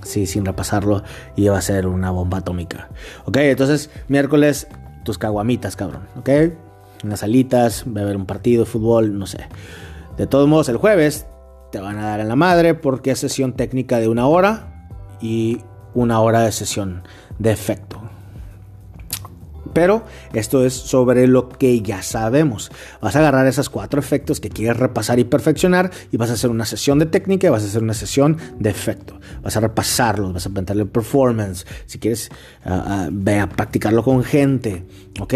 Sí, 0.03 0.27
sin 0.27 0.45
repasarlo 0.45 1.03
y 1.35 1.47
va 1.47 1.57
a 1.57 1.61
ser 1.61 1.87
una 1.87 2.11
bomba 2.11 2.39
atómica. 2.39 2.89
Ok, 3.25 3.37
entonces 3.37 3.89
miércoles 4.07 4.67
tus 5.03 5.17
caguamitas, 5.17 5.75
cabrón. 5.75 6.03
Ok, 6.17 6.29
unas 7.03 7.23
alitas, 7.23 7.83
beber 7.85 8.15
un 8.15 8.25
partido 8.25 8.63
de 8.63 8.69
fútbol, 8.69 9.17
no 9.17 9.25
sé. 9.25 9.39
De 10.17 10.27
todos 10.27 10.47
modos, 10.47 10.69
el 10.69 10.77
jueves 10.77 11.25
te 11.71 11.79
van 11.79 11.97
a 11.97 12.05
dar 12.05 12.19
en 12.19 12.27
la 12.27 12.35
madre 12.35 12.73
porque 12.73 13.11
es 13.11 13.19
sesión 13.19 13.53
técnica 13.53 13.99
de 13.99 14.07
una 14.07 14.27
hora 14.27 14.89
y 15.21 15.61
una 15.93 16.19
hora 16.21 16.41
de 16.41 16.51
sesión 16.51 17.03
de 17.39 17.51
efecto. 17.51 18.06
Pero 19.77 20.03
esto 20.33 20.65
es 20.65 20.73
sobre 20.73 21.27
lo 21.27 21.49
que 21.49 21.81
ya 21.81 22.01
sabemos. 22.01 22.71
Vas 22.99 23.15
a 23.15 23.19
agarrar 23.19 23.45
esos 23.45 23.69
cuatro 23.69 23.99
efectos 23.99 24.39
que 24.39 24.49
quieres 24.49 24.77
repasar 24.77 25.19
y 25.19 25.23
perfeccionar 25.23 25.91
y 26.11 26.17
vas 26.17 26.31
a 26.31 26.33
hacer 26.33 26.49
una 26.49 26.65
sesión 26.65 26.97
de 26.97 27.05
técnica 27.05 27.45
y 27.45 27.51
vas 27.51 27.61
a 27.61 27.67
hacer 27.67 27.83
una 27.83 27.93
sesión 27.93 28.37
de 28.57 28.71
efecto. 28.71 29.19
Vas 29.43 29.55
a 29.55 29.59
repasarlos, 29.59 30.33
vas 30.33 30.47
a 30.47 30.49
plantearle 30.49 30.87
performance. 30.87 31.67
Si 31.85 31.99
quieres, 31.99 32.31
uh, 32.65 33.09
ve 33.11 33.39
a 33.39 33.47
practicarlo 33.47 34.01
con 34.01 34.23
gente, 34.23 34.83
¿ok? 35.19 35.35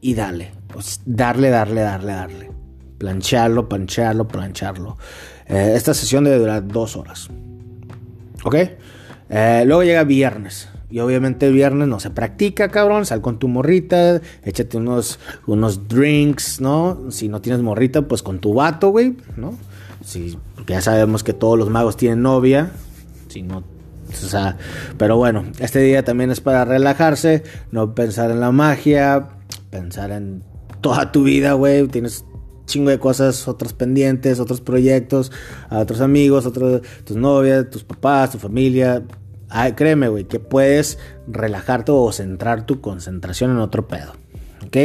Y 0.00 0.14
dale, 0.14 0.52
pues 0.68 1.02
darle, 1.04 1.50
darle, 1.50 1.82
darle, 1.82 2.12
darle. 2.12 2.50
Plancharlo, 2.96 3.68
plancharlo, 3.68 4.26
plancharlo. 4.26 4.96
Eh, 5.46 5.74
esta 5.76 5.92
sesión 5.92 6.24
debe 6.24 6.38
durar 6.38 6.66
dos 6.66 6.96
horas. 6.96 7.28
¿Ok? 8.44 8.54
Eh, 9.28 9.62
luego 9.66 9.82
llega 9.82 10.04
viernes. 10.04 10.70
Y 10.96 11.00
obviamente 11.00 11.46
el 11.46 11.52
viernes 11.52 11.88
no 11.88 12.00
se 12.00 12.08
practica, 12.08 12.70
cabrón. 12.70 13.04
Sal 13.04 13.20
con 13.20 13.38
tu 13.38 13.48
morrita, 13.48 14.22
échate 14.44 14.78
unos, 14.78 15.18
unos 15.46 15.88
drinks, 15.88 16.58
¿no? 16.62 17.10
Si 17.10 17.28
no 17.28 17.42
tienes 17.42 17.60
morrita, 17.60 18.08
pues 18.08 18.22
con 18.22 18.38
tu 18.38 18.54
vato, 18.54 18.88
güey, 18.88 19.14
¿no? 19.36 19.58
Si, 20.02 20.38
ya 20.66 20.80
sabemos 20.80 21.22
que 21.22 21.34
todos 21.34 21.58
los 21.58 21.68
magos 21.68 21.98
tienen 21.98 22.22
novia. 22.22 22.70
Si 23.28 23.42
no, 23.42 23.58
o 23.58 24.14
sea, 24.14 24.56
pero 24.96 25.18
bueno, 25.18 25.44
este 25.58 25.80
día 25.80 26.02
también 26.02 26.30
es 26.30 26.40
para 26.40 26.64
relajarse, 26.64 27.42
no 27.72 27.94
pensar 27.94 28.30
en 28.30 28.40
la 28.40 28.50
magia, 28.50 29.28
pensar 29.68 30.10
en 30.12 30.44
toda 30.80 31.12
tu 31.12 31.24
vida, 31.24 31.52
güey. 31.52 31.86
Tienes 31.88 32.24
chingo 32.64 32.88
de 32.88 32.98
cosas, 32.98 33.46
otros 33.48 33.74
pendientes, 33.74 34.40
otros 34.40 34.62
proyectos, 34.62 35.30
a 35.68 35.78
otros 35.78 36.00
amigos, 36.00 36.46
otros, 36.46 36.80
tus 37.04 37.18
novias, 37.18 37.68
tus 37.68 37.84
papás, 37.84 38.30
tu 38.30 38.38
familia. 38.38 39.04
Ay, 39.48 39.72
créeme, 39.72 40.08
güey, 40.08 40.24
que 40.24 40.40
puedes 40.40 40.98
relajarte 41.28 41.92
o 41.92 42.10
centrar 42.12 42.66
tu 42.66 42.80
concentración 42.80 43.50
en 43.52 43.58
otro 43.58 43.86
pedo. 43.86 44.12
¿Ok? 44.64 44.76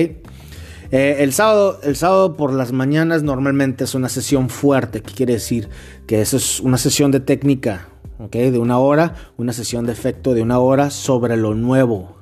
Eh, 0.91 1.23
el, 1.23 1.31
sábado, 1.31 1.79
el 1.83 1.95
sábado 1.95 2.35
por 2.35 2.51
las 2.53 2.73
mañanas 2.73 3.23
normalmente 3.23 3.85
es 3.85 3.95
una 3.95 4.09
sesión 4.09 4.49
fuerte. 4.49 5.01
¿Qué 5.01 5.13
quiere 5.13 5.33
decir? 5.33 5.69
Que 6.05 6.21
eso 6.21 6.37
es 6.37 6.59
una 6.59 6.77
sesión 6.77 7.11
de 7.11 7.21
técnica, 7.21 7.87
¿ok? 8.19 8.33
De 8.33 8.59
una 8.59 8.77
hora, 8.77 9.15
una 9.37 9.53
sesión 9.53 9.85
de 9.85 9.93
efecto 9.93 10.33
de 10.33 10.41
una 10.41 10.59
hora 10.59 10.89
sobre 10.89 11.37
lo 11.37 11.55
nuevo, 11.55 12.17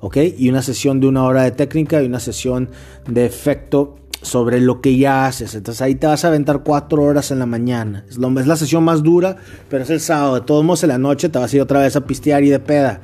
¿ok? 0.00 0.18
Y 0.36 0.50
una 0.50 0.60
sesión 0.60 1.00
de 1.00 1.06
una 1.06 1.24
hora 1.24 1.44
de 1.44 1.52
técnica 1.52 2.02
y 2.02 2.06
una 2.06 2.20
sesión 2.20 2.68
de 3.08 3.24
efecto 3.24 3.96
sobre 4.22 4.60
lo 4.60 4.80
que 4.80 4.96
ya 4.96 5.26
haces. 5.26 5.54
Entonces 5.54 5.82
ahí 5.82 5.94
te 5.94 6.06
vas 6.06 6.24
a 6.24 6.28
aventar 6.28 6.62
cuatro 6.62 7.02
horas 7.02 7.30
en 7.30 7.38
la 7.38 7.46
mañana. 7.46 8.04
Es, 8.08 8.16
es 8.16 8.46
la 8.46 8.56
sesión 8.56 8.84
más 8.84 9.02
dura, 9.02 9.36
pero 9.68 9.84
es 9.84 9.90
el 9.90 10.00
sábado. 10.00 10.36
De 10.36 10.40
todos 10.40 10.64
modos, 10.64 10.82
en 10.84 10.88
la 10.88 10.98
noche 10.98 11.28
te 11.28 11.38
vas 11.38 11.52
a 11.52 11.56
ir 11.56 11.62
otra 11.62 11.80
vez 11.80 11.96
a 11.96 12.06
pistear 12.06 12.42
y 12.44 12.50
de 12.50 12.60
peda. 12.60 13.00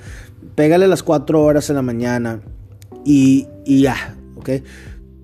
Pégale 0.55 0.89
las 0.89 1.03
cuatro 1.03 1.43
horas 1.43 1.69
en 1.71 1.77
la 1.77 1.83
mañana 1.83 2.41
y, 3.05 3.47
y 3.65 3.83
ya, 3.83 4.17
¿ok? 4.37 4.51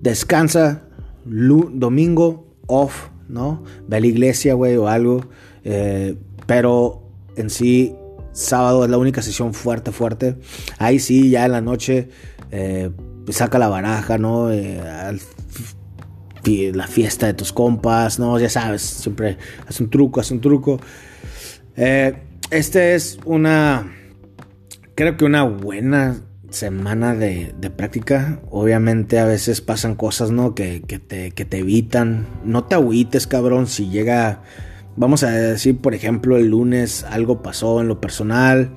descansa, 0.05 0.83
domingo, 1.25 2.45
off, 2.67 3.09
¿no? 3.27 3.63
Ve 3.87 3.97
a 3.97 3.99
la 3.99 4.07
iglesia, 4.07 4.53
güey, 4.53 4.77
o 4.77 4.87
algo. 4.87 5.25
Eh, 5.63 6.15
pero 6.45 7.01
en 7.35 7.49
sí, 7.49 7.95
sábado 8.31 8.85
es 8.85 8.91
la 8.91 8.99
única 8.99 9.23
sesión 9.23 9.53
fuerte, 9.53 9.91
fuerte. 9.91 10.37
Ahí 10.77 10.99
sí, 10.99 11.31
ya 11.31 11.45
en 11.45 11.51
la 11.53 11.61
noche, 11.61 12.09
eh, 12.51 12.91
saca 13.29 13.57
la 13.57 13.67
baraja, 13.67 14.19
¿no? 14.19 14.51
Eh, 14.51 14.79
la 16.45 16.87
fiesta 16.87 17.27
de 17.27 17.33
tus 17.33 17.51
compas, 17.53 18.19
¿no? 18.19 18.39
Ya 18.39 18.49
sabes, 18.49 18.81
siempre 18.81 19.37
haz 19.67 19.79
un 19.79 19.89
truco, 19.89 20.19
haz 20.19 20.31
un 20.31 20.41
truco. 20.41 20.79
este 21.75 22.95
es 22.95 23.19
una, 23.25 23.91
creo 24.95 25.17
que 25.17 25.25
una 25.25 25.43
buena 25.43 26.21
semana 26.49 27.13
de, 27.13 27.53
práctica, 27.75 28.39
obviamente 28.49 29.19
a 29.19 29.25
veces 29.25 29.61
pasan 29.61 29.95
cosas, 29.95 30.31
¿no? 30.31 30.55
Que, 30.55 30.79
te, 30.79 31.31
que 31.31 31.45
te 31.45 31.57
evitan. 31.59 32.25
No 32.43 32.63
te 32.63 32.75
agüites, 32.75 33.27
cabrón, 33.27 33.67
si 33.67 33.89
llega, 33.89 34.41
vamos 34.95 35.23
a 35.23 35.31
decir, 35.31 35.79
por 35.79 35.93
ejemplo, 35.93 36.37
el 36.37 36.47
lunes 36.47 37.03
algo 37.03 37.41
pasó 37.41 37.81
en 37.81 37.87
lo 37.87 37.99
personal, 37.99 38.71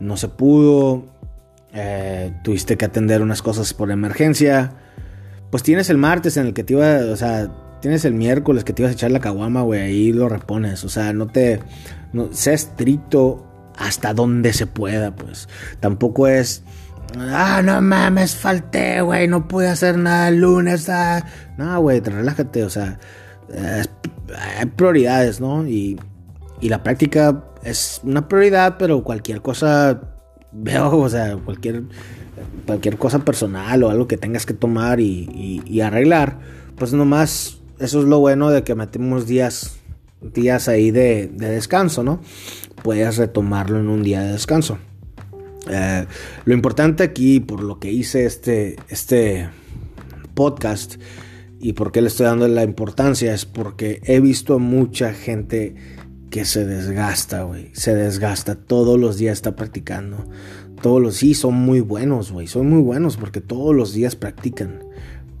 no 0.00 0.16
se 0.16 0.28
pudo, 0.28 1.06
eh, 1.72 2.32
tuviste 2.44 2.76
que 2.76 2.84
atender 2.84 3.20
unas 3.20 3.42
cosas 3.42 3.74
por 3.74 3.90
emergencia. 3.90 4.76
Pues 5.54 5.62
tienes 5.62 5.88
el 5.88 5.98
martes 5.98 6.36
en 6.36 6.46
el 6.46 6.52
que 6.52 6.64
te 6.64 6.72
iba, 6.72 6.98
o 7.12 7.14
sea, 7.14 7.48
tienes 7.80 8.04
el 8.04 8.12
miércoles 8.12 8.64
que 8.64 8.72
te 8.72 8.82
ibas 8.82 8.90
a 8.90 8.94
echar 8.94 9.12
la 9.12 9.20
caguama, 9.20 9.62
güey, 9.62 9.82
ahí 9.82 10.12
lo 10.12 10.28
repones. 10.28 10.82
O 10.82 10.88
sea, 10.88 11.12
no 11.12 11.28
te, 11.28 11.60
no, 12.12 12.32
sé 12.32 12.54
estricto 12.54 13.46
hasta 13.76 14.14
donde 14.14 14.52
se 14.52 14.66
pueda, 14.66 15.14
pues. 15.14 15.48
Tampoco 15.78 16.26
es 16.26 16.64
Ah, 17.16 17.62
no 17.64 17.80
mames, 17.80 18.34
falté, 18.34 19.00
güey, 19.00 19.28
no 19.28 19.46
pude 19.46 19.68
hacer 19.68 19.96
nada 19.96 20.26
el 20.26 20.40
lunes. 20.40 20.88
Ah. 20.88 21.24
No, 21.56 21.80
güey, 21.80 22.00
relájate, 22.00 22.64
o 22.64 22.68
sea, 22.68 22.98
hay 24.58 24.66
prioridades, 24.66 25.40
¿no? 25.40 25.68
Y, 25.68 26.00
y 26.60 26.68
la 26.68 26.82
práctica 26.82 27.44
es 27.62 28.00
una 28.02 28.26
prioridad, 28.26 28.74
pero 28.76 29.04
cualquier 29.04 29.40
cosa, 29.40 30.00
veo, 30.50 30.98
o 30.98 31.08
sea, 31.08 31.36
cualquier, 31.36 31.84
cualquier 32.66 32.96
cosa 32.96 33.24
personal 33.24 33.82
o 33.82 33.90
algo 33.90 34.08
que 34.08 34.16
tengas 34.16 34.46
que 34.46 34.54
tomar 34.54 35.00
y, 35.00 35.80
arreglar, 35.80 36.38
pues 36.76 36.92
nomás, 36.92 37.58
eso 37.78 38.00
es 38.00 38.06
lo 38.06 38.20
bueno 38.20 38.50
de 38.50 38.62
que 38.62 38.74
metemos 38.74 39.26
días, 39.26 39.76
días 40.20 40.68
ahí 40.68 40.90
de, 40.90 41.28
de 41.28 41.48
descanso, 41.48 42.02
¿no? 42.02 42.20
Puedes 42.82 43.16
retomarlo 43.16 43.78
en 43.78 43.88
un 43.88 44.02
día 44.02 44.22
de 44.22 44.32
descanso. 44.32 44.78
Eh, 45.70 46.06
lo 46.44 46.54
importante 46.54 47.02
aquí, 47.02 47.40
por 47.40 47.62
lo 47.62 47.78
que 47.78 47.90
hice 47.90 48.26
este, 48.26 48.76
este 48.88 49.48
podcast 50.34 50.96
y 51.60 51.72
por 51.72 51.92
qué 51.92 52.02
le 52.02 52.08
estoy 52.08 52.26
dando 52.26 52.46
la 52.48 52.62
importancia, 52.62 53.32
es 53.32 53.46
porque 53.46 54.00
he 54.04 54.20
visto 54.20 54.54
a 54.54 54.58
mucha 54.58 55.14
gente 55.14 55.74
que 56.30 56.44
se 56.44 56.66
desgasta, 56.66 57.44
güey. 57.44 57.70
Se 57.74 57.94
desgasta. 57.94 58.56
Todos 58.56 58.98
los 58.98 59.16
días 59.16 59.34
está 59.34 59.56
practicando. 59.56 60.28
Todos 60.84 61.00
los 61.00 61.14
sí 61.14 61.32
son 61.32 61.54
muy 61.54 61.80
buenos, 61.80 62.30
güey. 62.30 62.46
Son 62.46 62.68
muy 62.68 62.82
buenos 62.82 63.16
porque 63.16 63.40
todos 63.40 63.74
los 63.74 63.94
días 63.94 64.16
practican. 64.16 64.80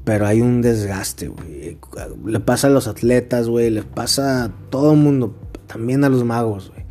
Pero 0.02 0.26
hay 0.26 0.40
un 0.40 0.62
desgaste, 0.62 1.28
güey. 1.28 1.76
Le 2.24 2.40
pasa 2.40 2.68
a 2.68 2.70
los 2.70 2.88
atletas, 2.88 3.46
güey. 3.50 3.68
Le 3.68 3.82
pasa 3.82 4.44
a 4.44 4.48
todo 4.70 4.92
el 4.92 4.98
mundo. 5.00 5.36
También 5.66 6.02
a 6.02 6.08
los 6.08 6.24
magos, 6.24 6.70
güey. 6.70 6.86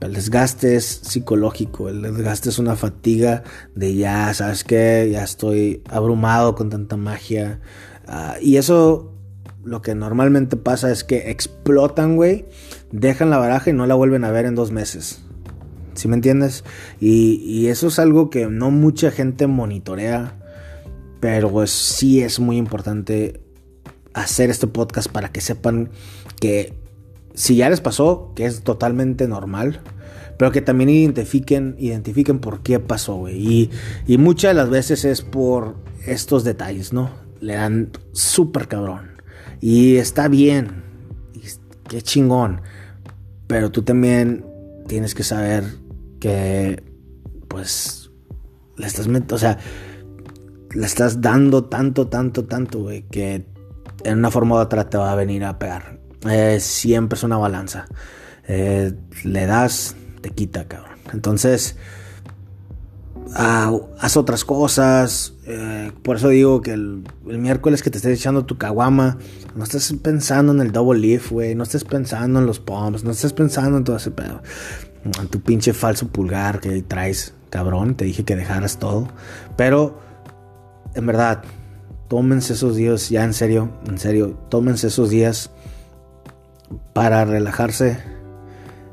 El 0.00 0.14
desgaste 0.14 0.76
es 0.76 0.86
psicológico, 1.02 1.90
el 1.90 2.00
desgaste 2.00 2.48
es 2.48 2.58
una 2.58 2.76
fatiga 2.76 3.42
de 3.74 3.94
ya, 3.94 4.32
¿sabes 4.32 4.64
qué? 4.64 5.10
Ya 5.12 5.22
estoy 5.22 5.82
abrumado 5.90 6.54
con 6.54 6.70
tanta 6.70 6.96
magia. 6.96 7.60
Ah, 8.06 8.36
y 8.40 8.56
eso 8.56 9.12
lo 9.64 9.82
que 9.82 9.94
normalmente 9.94 10.56
pasa 10.56 10.90
es 10.90 11.04
que 11.04 11.30
explotan, 11.30 12.16
güey, 12.16 12.46
dejan 12.90 13.28
la 13.28 13.36
baraja 13.36 13.68
y 13.68 13.74
no 13.74 13.84
la 13.84 13.94
vuelven 13.94 14.24
a 14.24 14.30
ver 14.30 14.46
en 14.46 14.54
dos 14.54 14.72
meses. 14.72 15.22
¿Sí 15.94 16.08
me 16.08 16.14
entiendes? 16.14 16.64
Y, 17.00 17.42
y 17.44 17.68
eso 17.68 17.88
es 17.88 17.98
algo 17.98 18.30
que 18.30 18.46
no 18.46 18.70
mucha 18.70 19.10
gente 19.10 19.46
monitorea, 19.46 20.36
pero 21.20 21.50
pues 21.50 21.70
sí 21.70 22.20
es 22.20 22.40
muy 22.40 22.56
importante 22.56 23.40
hacer 24.14 24.50
este 24.50 24.66
podcast 24.66 25.10
para 25.10 25.30
que 25.30 25.40
sepan 25.40 25.90
que 26.40 26.74
si 27.34 27.56
ya 27.56 27.70
les 27.70 27.80
pasó, 27.80 28.32
que 28.34 28.46
es 28.46 28.62
totalmente 28.62 29.26
normal, 29.28 29.80
pero 30.36 30.50
que 30.50 30.60
también 30.60 30.90
identifiquen, 30.90 31.76
identifiquen 31.78 32.40
por 32.40 32.62
qué 32.62 32.78
pasó, 32.80 33.16
güey. 33.16 33.36
Y, 33.36 33.70
y 34.06 34.18
muchas 34.18 34.50
de 34.50 34.54
las 34.54 34.70
veces 34.70 35.04
es 35.04 35.22
por 35.22 35.76
estos 36.06 36.44
detalles, 36.44 36.92
¿no? 36.92 37.10
Le 37.40 37.54
dan 37.54 37.90
súper 38.12 38.68
cabrón. 38.68 39.12
Y 39.60 39.96
está 39.96 40.28
bien, 40.28 40.82
qué 41.88 42.02
chingón, 42.02 42.62
pero 43.46 43.70
tú 43.70 43.82
también 43.82 44.44
tienes 44.88 45.14
que 45.14 45.22
saber 45.22 45.64
que, 46.22 46.80
pues, 47.48 48.12
le 48.76 48.86
estás, 48.86 49.08
o 49.08 49.38
sea, 49.38 49.58
le 50.72 50.86
estás 50.86 51.20
dando 51.20 51.64
tanto, 51.64 52.06
tanto, 52.06 52.44
tanto, 52.44 52.78
güey, 52.78 53.02
que 53.08 53.44
en 54.04 54.18
una 54.18 54.30
forma 54.30 54.54
u 54.54 54.58
otra 54.58 54.88
te 54.88 54.96
va 54.98 55.10
a 55.10 55.16
venir 55.16 55.42
a 55.44 55.58
pegar. 55.58 55.98
Eh, 56.30 56.60
siempre 56.60 57.16
es 57.16 57.24
una 57.24 57.38
balanza. 57.38 57.86
Eh, 58.46 58.92
le 59.24 59.46
das, 59.46 59.96
te 60.20 60.30
quita, 60.30 60.68
cabrón. 60.68 60.98
Entonces, 61.12 61.74
ah, 63.34 63.76
haz 63.98 64.16
otras 64.16 64.44
cosas. 64.44 65.34
Eh, 65.44 65.90
por 66.04 66.18
eso 66.18 66.28
digo 66.28 66.62
que 66.62 66.74
el, 66.74 67.02
miércoles 67.26 67.82
que 67.82 67.90
te 67.90 67.98
estés 67.98 68.16
echando 68.16 68.46
tu 68.46 68.58
caguama, 68.58 69.18
no 69.56 69.64
estés 69.64 69.92
pensando 70.00 70.52
en 70.52 70.60
el 70.60 70.70
double 70.70 71.00
lift, 71.00 71.32
güey. 71.32 71.56
No 71.56 71.64
estés 71.64 71.82
pensando 71.82 72.38
en 72.38 72.46
los 72.46 72.60
pumps, 72.60 73.02
no 73.02 73.10
estés 73.10 73.32
pensando 73.32 73.76
en 73.76 73.82
todo 73.82 73.96
ese 73.96 74.12
pedo. 74.12 74.40
Tu 75.30 75.40
pinche 75.40 75.72
falso 75.72 76.08
pulgar 76.08 76.60
que 76.60 76.82
traes, 76.82 77.34
cabrón. 77.50 77.94
Te 77.94 78.04
dije 78.04 78.24
que 78.24 78.36
dejaras 78.36 78.78
todo. 78.78 79.08
Pero, 79.56 79.98
en 80.94 81.06
verdad, 81.06 81.42
tómense 82.08 82.52
esos 82.52 82.76
días, 82.76 83.08
ya 83.08 83.24
en 83.24 83.34
serio, 83.34 83.70
en 83.86 83.98
serio, 83.98 84.38
tómense 84.48 84.88
esos 84.88 85.10
días 85.10 85.50
para 86.92 87.24
relajarse. 87.24 87.98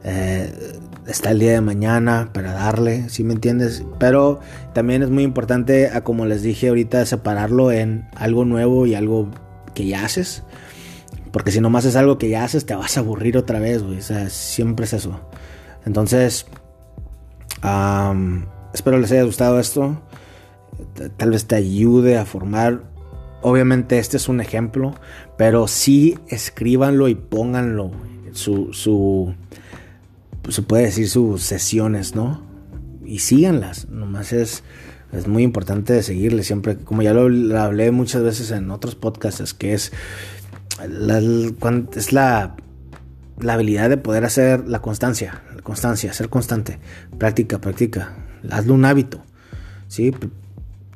Eh, 0.04 0.80
está 1.06 1.32
el 1.32 1.40
día 1.40 1.52
de 1.52 1.62
mañana 1.62 2.30
para 2.34 2.54
darle, 2.54 3.10
si 3.10 3.24
me 3.24 3.34
entiendes? 3.34 3.84
Pero 4.00 4.40
también 4.74 5.04
es 5.04 5.10
muy 5.10 5.24
importante, 5.24 5.90
como 6.04 6.26
les 6.26 6.42
dije 6.42 6.70
ahorita, 6.70 7.06
separarlo 7.06 7.72
en 7.72 8.08
algo 8.16 8.46
nuevo 8.46 8.86
y 8.86 8.96
algo 8.96 9.30
que 9.74 9.88
ya 9.88 10.06
haces. 10.06 10.44
Porque 11.32 11.52
si 11.52 11.62
nomás 11.62 11.86
es 11.86 11.96
algo 11.96 12.18
que 12.18 12.30
ya 12.30 12.44
haces, 12.44 12.66
te 12.66 12.76
vas 12.76 12.98
a 12.98 13.02
aburrir 13.02 13.38
otra 13.38 13.60
vez, 13.60 13.84
güey. 13.84 14.00
O 14.00 14.02
sea, 14.02 14.30
siempre 14.30 14.86
es 14.86 14.94
eso. 14.94 15.20
Entonces, 15.86 16.46
espero 18.74 19.00
les 19.00 19.12
haya 19.12 19.24
gustado 19.24 19.60
esto. 19.60 20.02
Tal 21.18 21.32
vez 21.32 21.46
te 21.46 21.56
ayude 21.56 22.18
a 22.18 22.26
formar 22.26 22.84
Obviamente 23.42 24.00
este 24.00 24.18
es 24.18 24.28
un 24.28 24.42
ejemplo, 24.42 24.96
pero 25.38 25.68
sí 25.68 26.18
escríbanlo 26.28 27.08
y 27.08 27.16
pónganlo. 27.16 27.92
Su, 28.34 28.74
su, 28.74 29.34
se 30.50 30.62
puede 30.62 30.84
decir 30.84 31.10
sus 31.10 31.42
sesiones, 31.42 32.16
¿no? 32.16 32.42
Y 33.06 33.20
síganlas. 33.20 33.88
Nomás 33.88 34.34
es, 34.34 34.64
es 35.14 35.28
muy 35.28 35.44
importante 35.44 36.04
seguirle 36.04 36.44
siempre. 36.44 36.76
Como 36.76 37.02
ya 37.02 37.14
lo, 37.14 37.60
hablé 37.60 37.92
muchas 37.92 38.24
veces 38.24 38.52
en 38.52 38.72
otros 38.72 38.96
podcasts, 38.96 39.54
que 39.54 39.74
es 39.74 39.94
la, 40.86 41.20
es 41.96 42.12
la, 42.12 42.58
la 43.42 43.54
habilidad 43.54 43.90
de 43.90 43.98
poder 43.98 44.26
hacer 44.26 44.68
la 44.68 44.82
constancia. 44.82 45.44
La 45.56 45.62
constancia, 45.62 46.14
ser 46.14 46.30
constante. 46.30 46.80
Práctica, 47.18 47.60
práctica. 47.60 48.16
Hazlo 48.50 48.74
un 48.74 48.86
hábito. 48.86 49.24
¿Sí? 49.88 50.14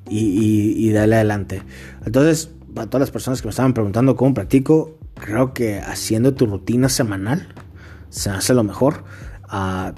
y, 0.09 0.87
y, 0.87 0.91
dale 0.91 1.15
adelante. 1.15 1.63
Entonces, 2.05 2.51
para 2.73 2.87
todas 2.87 3.01
las 3.01 3.11
personas 3.11 3.41
que 3.41 3.47
me 3.47 3.51
estaban 3.51 3.73
preguntando 3.73 4.15
cómo 4.15 4.33
practico, 4.33 4.97
creo 5.15 5.53
que 5.53 5.79
haciendo 5.79 6.33
tu 6.33 6.45
rutina 6.45 6.89
semanal 6.89 7.47
se 8.09 8.29
hace 8.29 8.53
lo 8.53 8.63
mejor. 8.63 9.03
Ah, 9.47 9.93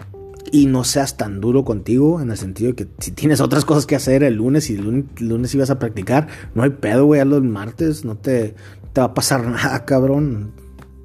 y 0.52 0.68
no 0.68 0.84
seas 0.84 1.18
tan 1.18 1.42
duro 1.42 1.66
contigo 1.66 2.22
en 2.22 2.32
el 2.32 2.38
sentido 2.38 2.72
de 2.72 2.76
que 2.76 2.88
si 3.00 3.12
tienes 3.12 3.42
otras 3.42 3.66
cosas 3.66 3.86
que 3.86 3.96
hacer 3.96 4.24
el 4.24 4.36
lunes 4.36 4.70
y 4.70 4.76
el 4.76 5.06
lunes, 5.20 5.56
ibas 5.56 5.70
a 5.70 5.80
practicar, 5.80 6.28
no 6.54 6.64
hay 6.64 6.70
pedo, 6.70 7.06
güey, 7.06 7.20
a 7.20 7.26
los 7.26 7.44
martes, 7.44 8.06
no 8.06 8.16
te, 8.16 8.56
te 8.94 9.02
va 9.02 9.08
a 9.08 9.14
pasar 9.14 9.46
nada, 9.48 9.86
cabrón. 9.86 10.54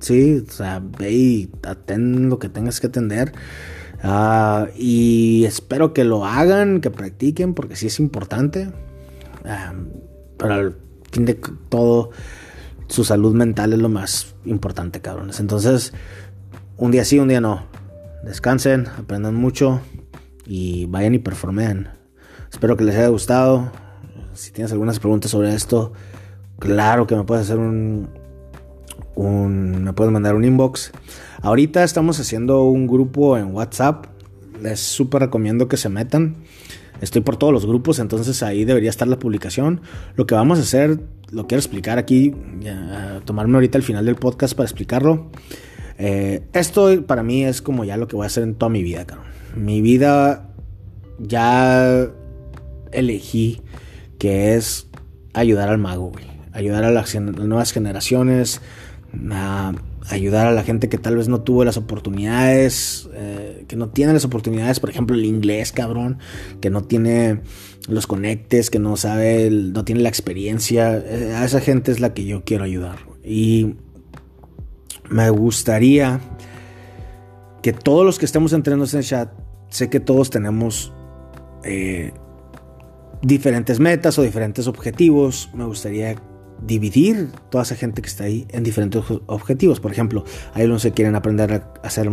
Sí, 0.00 0.45
o 0.49 0.50
sea, 0.50 0.83
ve 0.99 1.12
y 1.12 1.50
atend 1.62 2.30
lo 2.30 2.38
que 2.38 2.49
tengas 2.49 2.80
que 2.80 2.88
atender. 2.88 3.33
Ah, 4.02 4.69
y 4.76 5.45
espero 5.45 5.92
que 5.92 6.04
lo 6.04 6.25
hagan, 6.25 6.80
que 6.80 6.90
practiquen, 6.90 7.54
porque 7.54 7.76
sí 7.76 7.87
es 7.87 8.00
importante. 8.00 8.73
Ah, 9.45 9.75
pero 10.38 10.54
al 10.54 10.76
fin 11.12 11.26
de 11.26 11.35
todo, 11.69 12.11
su 12.88 13.04
salud 13.04 13.35
mental 13.35 13.75
es 13.75 13.78
lo 13.78 13.90
más 13.90 14.35
importante, 14.47 15.00
cabrones. 15.00 15.38
Entonces, 15.38 15.92
un 16.78 16.90
día 16.90 17.04
sí, 17.04 17.19
un 17.19 17.28
día 17.28 17.42
no. 17.42 17.66
Descansen, 18.25 18.87
aprendan 18.87 19.35
mucho 19.35 19.80
y 20.47 20.87
vayan 20.87 21.14
y 21.14 21.19
performen. 21.19 21.88
Espero 22.50 22.76
que 22.76 22.85
les 22.85 22.97
haya 22.97 23.09
gustado. 23.09 23.71
Si 24.33 24.50
tienes 24.50 24.73
algunas 24.73 24.99
preguntas 24.99 25.30
sobre 25.30 25.54
esto, 25.54 25.92
claro 26.59 27.07
que 27.07 27.16
me 27.16 27.25
puedes 27.25 27.45
hacer 27.45 27.59
un, 27.59 28.09
me 29.17 29.93
puedes 29.93 30.12
mandar 30.12 30.35
un 30.35 30.45
inbox. 30.45 30.93
Ahorita 31.43 31.85
estamos 31.85 32.19
haciendo 32.21 32.64
un 32.64 32.87
grupo 32.87 33.37
en 33.37 33.55
WhatsApp. 33.55 34.07
Les 34.62 34.81
súper 34.81 35.23
recomiendo 35.23 35.69
que 35.69 35.76
se 35.76 35.88
metan. 35.88 36.37
Estoy 37.00 37.23
por 37.23 37.37
todos 37.37 37.52
los 37.52 37.64
grupos, 37.64 37.99
entonces 37.99 38.43
ahí 38.43 38.64
debería 38.64 38.90
estar 38.90 39.09
la 39.09 39.19
publicación. 39.19 39.81
Lo 40.17 40.26
que 40.26 40.35
vamos 40.35 40.59
a 40.59 40.62
hacer, 40.62 41.00
lo 41.31 41.47
quiero 41.47 41.61
explicar 41.61 41.99
aquí, 41.99 42.35
tomarme 43.25 43.55
ahorita 43.55 43.79
el 43.79 43.85
final 43.85 44.05
del 44.05 44.17
podcast 44.17 44.55
para 44.55 44.67
explicarlo. 44.67 45.31
Eh, 45.99 46.43
esto 46.52 47.07
para 47.07 47.23
mí 47.23 47.45
es 47.45 47.62
como 47.62 47.85
ya 47.85 47.97
lo 47.97 48.07
que 48.07 48.17
voy 48.17 48.25
a 48.25 48.26
hacer 48.26 48.43
en 48.43 48.55
toda 48.55 48.69
mi 48.69 48.83
vida, 48.83 49.07
cabrón. 49.07 49.26
Mi 49.57 49.81
vida 49.81 50.50
ya 51.19 52.07
elegí 52.93 53.62
que 54.19 54.55
es 54.55 54.88
ayudar 55.33 55.71
al 55.71 55.79
mago, 55.79 56.11
güey. 56.11 56.25
Ayudar 56.52 56.85
a 56.85 56.90
las 56.90 57.14
nuevas 57.14 57.73
generaciones, 57.73 58.61
a 59.31 59.73
ayudar 60.09 60.47
a 60.47 60.52
la 60.52 60.62
gente 60.62 60.88
que 60.88 60.99
tal 60.99 61.17
vez 61.17 61.29
no 61.29 61.40
tuvo 61.43 61.64
las 61.64 61.76
oportunidades, 61.76 63.09
eh, 63.14 63.64
que 63.69 63.76
no 63.76 63.88
tiene 63.88 64.12
las 64.12 64.25
oportunidades, 64.25 64.81
por 64.81 64.90
ejemplo, 64.90 65.17
el 65.17 65.25
inglés, 65.25 65.73
cabrón, 65.73 66.19
que 66.61 66.71
no 66.71 66.83
tiene 66.83 67.40
los 67.88 68.07
conectes, 68.07 68.71
que 68.71 68.79
no 68.79 68.97
sabe, 68.97 69.50
no 69.50 69.85
tiene 69.85 70.02
la 70.02 70.09
experiencia. 70.09 70.97
Eh, 70.97 71.35
a 71.35 71.45
esa 71.45 71.61
gente 71.61 71.93
es 71.93 72.00
la 72.00 72.14
que 72.14 72.25
yo 72.25 72.45
quiero 72.45 72.64
ayudar. 72.64 72.99
Y 73.25 73.75
me 75.09 75.29
gustaría 75.31 76.21
que 77.62 77.73
todos 77.73 78.05
los 78.05 78.19
que 78.19 78.25
estemos 78.25 78.52
entrando 78.52 78.85
en 78.85 78.99
el 78.99 79.05
chat, 79.05 79.33
sé 79.69 79.90
que 79.90 80.00
todos 80.00 80.31
tenemos 80.31 80.93
eh, 81.64 82.12
diferentes 83.23 83.81
metas 83.81 84.19
o 84.19 84.23
diferentes 84.23 84.67
objetivos. 84.67 85.50
Me 85.55 85.64
gustaría 85.64 86.17
dividir 86.62 87.31
toda 87.50 87.62
esa 87.62 87.76
gente 87.76 88.02
que 88.02 88.09
está 88.09 88.25
ahí 88.25 88.47
en 88.50 88.62
diferentes 88.62 89.02
objetivos. 89.26 89.81
Por 89.81 89.93
ejemplo, 89.93 90.25
hay 90.55 90.67
unos 90.67 90.83
que 90.83 90.93
quieren 90.93 91.14
aprender 91.14 91.52
a 91.52 91.87
hacer 91.87 92.11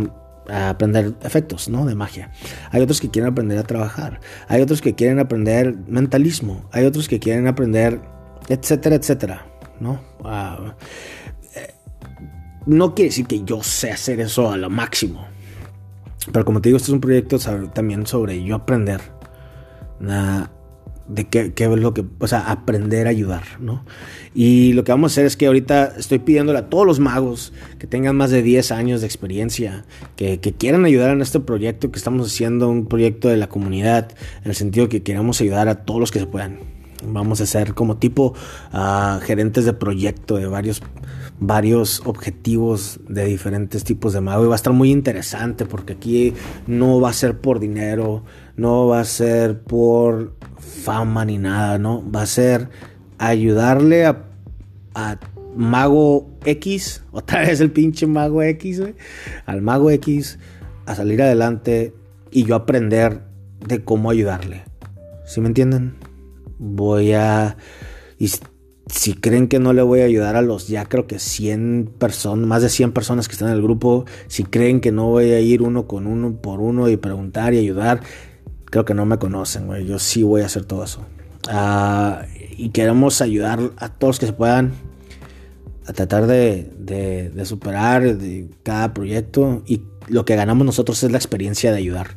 a 0.48 0.70
aprender 0.70 1.14
efectos, 1.22 1.68
¿no? 1.68 1.84
De 1.84 1.94
magia. 1.94 2.30
Hay 2.70 2.80
otros 2.80 3.00
que 3.00 3.10
quieren 3.10 3.30
aprender 3.32 3.58
a 3.58 3.64
trabajar. 3.64 4.20
Hay 4.48 4.62
otros 4.62 4.80
que 4.80 4.94
quieren 4.94 5.18
aprender 5.18 5.76
mentalismo. 5.86 6.64
Hay 6.72 6.86
otros 6.86 7.06
que 7.06 7.18
quieren 7.18 7.46
aprender, 7.46 8.00
etcétera, 8.48 8.96
etcétera, 8.96 9.46
¿no? 9.78 10.00
Ah, 10.24 10.74
eh, 11.54 11.74
no 12.66 12.94
quiere 12.94 13.10
decir 13.10 13.26
que 13.26 13.44
yo 13.44 13.62
sé 13.62 13.90
hacer 13.90 14.20
eso 14.20 14.50
a 14.50 14.56
lo 14.56 14.70
máximo. 14.70 15.26
Pero 16.32 16.44
como 16.44 16.60
te 16.60 16.70
digo, 16.70 16.78
esto 16.78 16.92
es 16.92 16.94
un 16.94 17.00
proyecto 17.00 17.38
también 17.72 18.06
sobre 18.06 18.42
yo 18.42 18.56
aprender 18.56 19.00
de 21.08 21.26
qué, 21.26 21.52
qué, 21.52 21.64
es 21.64 21.70
lo 21.70 21.94
que, 21.94 22.04
o 22.18 22.26
sea, 22.26 22.50
aprender 22.50 23.06
a 23.06 23.10
ayudar, 23.10 23.42
¿no? 23.60 23.84
Y 24.34 24.72
lo 24.74 24.84
que 24.84 24.92
vamos 24.92 25.12
a 25.12 25.14
hacer 25.14 25.26
es 25.26 25.36
que 25.36 25.46
ahorita 25.46 25.94
estoy 25.98 26.18
pidiéndole 26.18 26.58
a 26.58 26.68
todos 26.68 26.86
los 26.86 27.00
magos 27.00 27.52
que 27.78 27.86
tengan 27.86 28.16
más 28.16 28.30
de 28.30 28.42
10 28.42 28.72
años 28.72 29.00
de 29.00 29.06
experiencia, 29.06 29.84
que, 30.16 30.38
que 30.40 30.52
quieran 30.52 30.84
ayudar 30.84 31.10
en 31.10 31.22
este 31.22 31.40
proyecto 31.40 31.90
que 31.90 31.98
estamos 31.98 32.26
haciendo, 32.26 32.68
un 32.68 32.86
proyecto 32.86 33.28
de 33.28 33.36
la 33.36 33.48
comunidad, 33.48 34.12
en 34.44 34.50
el 34.50 34.54
sentido 34.54 34.88
que 34.88 35.02
queremos 35.02 35.40
ayudar 35.40 35.68
a 35.68 35.84
todos 35.84 36.00
los 36.00 36.10
que 36.10 36.20
se 36.20 36.26
puedan. 36.26 36.78
Vamos 37.04 37.40
a 37.40 37.46
ser 37.46 37.74
como 37.74 37.96
tipo 37.96 38.34
uh, 38.72 39.20
gerentes 39.20 39.64
de 39.64 39.72
proyecto 39.72 40.36
de 40.36 40.46
varios, 40.46 40.82
varios 41.38 42.02
objetivos 42.04 42.98
de 43.08 43.24
diferentes 43.24 43.84
tipos 43.84 44.12
de 44.12 44.20
mago. 44.20 44.44
Y 44.44 44.48
va 44.48 44.54
a 44.54 44.56
estar 44.56 44.72
muy 44.72 44.90
interesante 44.90 45.64
porque 45.64 45.92
aquí 45.92 46.34
no 46.66 47.00
va 47.00 47.10
a 47.10 47.12
ser 47.12 47.38
por 47.38 47.60
dinero, 47.60 48.24
no 48.56 48.88
va 48.88 49.00
a 49.00 49.04
ser 49.04 49.60
por 49.60 50.34
fama 50.58 51.24
ni 51.24 51.38
nada, 51.38 51.78
¿no? 51.78 52.04
Va 52.10 52.22
a 52.22 52.26
ser 52.26 52.68
ayudarle 53.18 54.06
a, 54.06 54.24
Mago 55.56 56.28
X, 56.44 57.02
otra 57.12 57.40
vez 57.40 57.60
el 57.60 57.70
pinche 57.70 58.06
Mago 58.06 58.42
X, 58.42 58.82
al 59.46 59.62
Mago 59.62 59.90
X 59.90 60.38
a 60.86 60.94
salir 60.94 61.20
adelante 61.22 61.94
y 62.30 62.44
yo 62.44 62.54
aprender 62.54 63.22
de 63.66 63.84
cómo 63.84 64.10
ayudarle. 64.10 64.64
¿Sí 65.26 65.40
me 65.40 65.48
entienden? 65.48 65.96
Voy 66.58 67.12
a... 67.12 67.56
Y 68.18 68.30
si 68.88 69.14
creen 69.14 69.48
que 69.48 69.58
no 69.58 69.72
le 69.72 69.82
voy 69.82 70.00
a 70.00 70.04
ayudar 70.04 70.36
a 70.36 70.42
los 70.42 70.68
ya 70.68 70.86
creo 70.86 71.06
que 71.06 71.18
100 71.18 71.92
personas, 71.98 72.46
más 72.46 72.62
de 72.62 72.68
100 72.68 72.92
personas 72.92 73.28
que 73.28 73.32
están 73.32 73.48
en 73.48 73.54
el 73.54 73.62
grupo, 73.62 74.06
si 74.28 74.44
creen 74.44 74.80
que 74.80 74.92
no 74.92 75.06
voy 75.08 75.30
a 75.32 75.40
ir 75.40 75.62
uno 75.62 75.86
con 75.86 76.06
uno 76.06 76.40
por 76.40 76.60
uno 76.60 76.88
y 76.88 76.96
preguntar 76.96 77.52
y 77.52 77.58
ayudar, 77.58 78.00
creo 78.70 78.84
que 78.84 78.94
no 78.94 79.06
me 79.06 79.18
conocen, 79.18 79.66
güey. 79.66 79.86
Yo 79.86 79.98
sí 79.98 80.22
voy 80.22 80.42
a 80.42 80.46
hacer 80.46 80.64
todo 80.64 80.84
eso. 80.84 81.04
Ah, 81.48 82.26
y 82.56 82.70
queremos 82.70 83.20
ayudar 83.20 83.60
a 83.76 83.88
todos 83.88 84.18
que 84.18 84.26
se 84.26 84.32
puedan 84.32 84.72
a 85.86 85.92
tratar 85.92 86.26
de, 86.26 86.70
de, 86.78 87.44
superar 87.46 88.16
cada 88.62 88.92
proyecto. 88.92 89.62
Y 89.66 89.82
lo 90.08 90.24
que 90.24 90.36
ganamos 90.36 90.66
nosotros 90.66 91.02
es 91.02 91.10
la 91.10 91.18
experiencia 91.18 91.72
de 91.72 91.78
ayudar. 91.78 92.08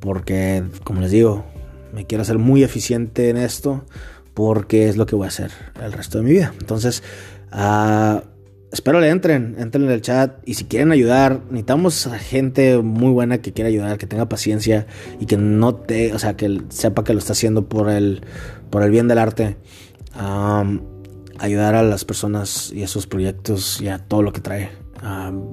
Porque, 0.00 0.64
como 0.82 1.00
les 1.00 1.12
digo, 1.12 1.44
me 1.92 2.06
quiero 2.06 2.22
hacer 2.22 2.38
muy 2.38 2.64
eficiente 2.64 3.28
en 3.30 3.36
esto. 3.36 3.84
Porque 4.34 4.88
es 4.88 4.96
lo 4.96 5.06
que 5.06 5.14
voy 5.14 5.26
a 5.26 5.28
hacer 5.28 5.52
el 5.80 5.92
resto 5.92 6.18
de 6.18 6.24
mi 6.24 6.30
vida. 6.32 6.52
Entonces, 6.58 7.02
uh, 7.52 8.22
espero 8.72 9.00
le 9.00 9.10
entren, 9.10 9.54
entren 9.58 9.84
en 9.84 9.90
el 9.90 10.00
chat 10.00 10.36
y 10.46 10.54
si 10.54 10.64
quieren 10.64 10.92
ayudar, 10.92 11.42
necesitamos 11.50 12.06
a 12.06 12.18
gente 12.18 12.78
muy 12.78 13.10
buena 13.10 13.38
que 13.38 13.52
quiera 13.52 13.68
ayudar, 13.68 13.98
que 13.98 14.06
tenga 14.06 14.28
paciencia 14.28 14.86
y 15.20 15.26
que 15.26 15.36
no 15.36 15.74
te, 15.74 16.14
o 16.14 16.18
sea, 16.18 16.36
que 16.36 16.62
sepa 16.70 17.04
que 17.04 17.12
lo 17.12 17.18
está 17.18 17.34
haciendo 17.34 17.68
por 17.68 17.90
el, 17.90 18.22
por 18.70 18.82
el 18.82 18.90
bien 18.90 19.08
del 19.08 19.18
arte. 19.18 19.56
ayudar 21.38 21.74
a 21.74 21.82
las 21.82 22.04
personas 22.04 22.72
y 22.72 22.82
a 22.82 22.88
sus 22.88 23.06
proyectos 23.06 23.80
y 23.80 23.88
a 23.88 23.98
todo 23.98 24.22
lo 24.22 24.32
que 24.32 24.40
trae. 24.40 24.70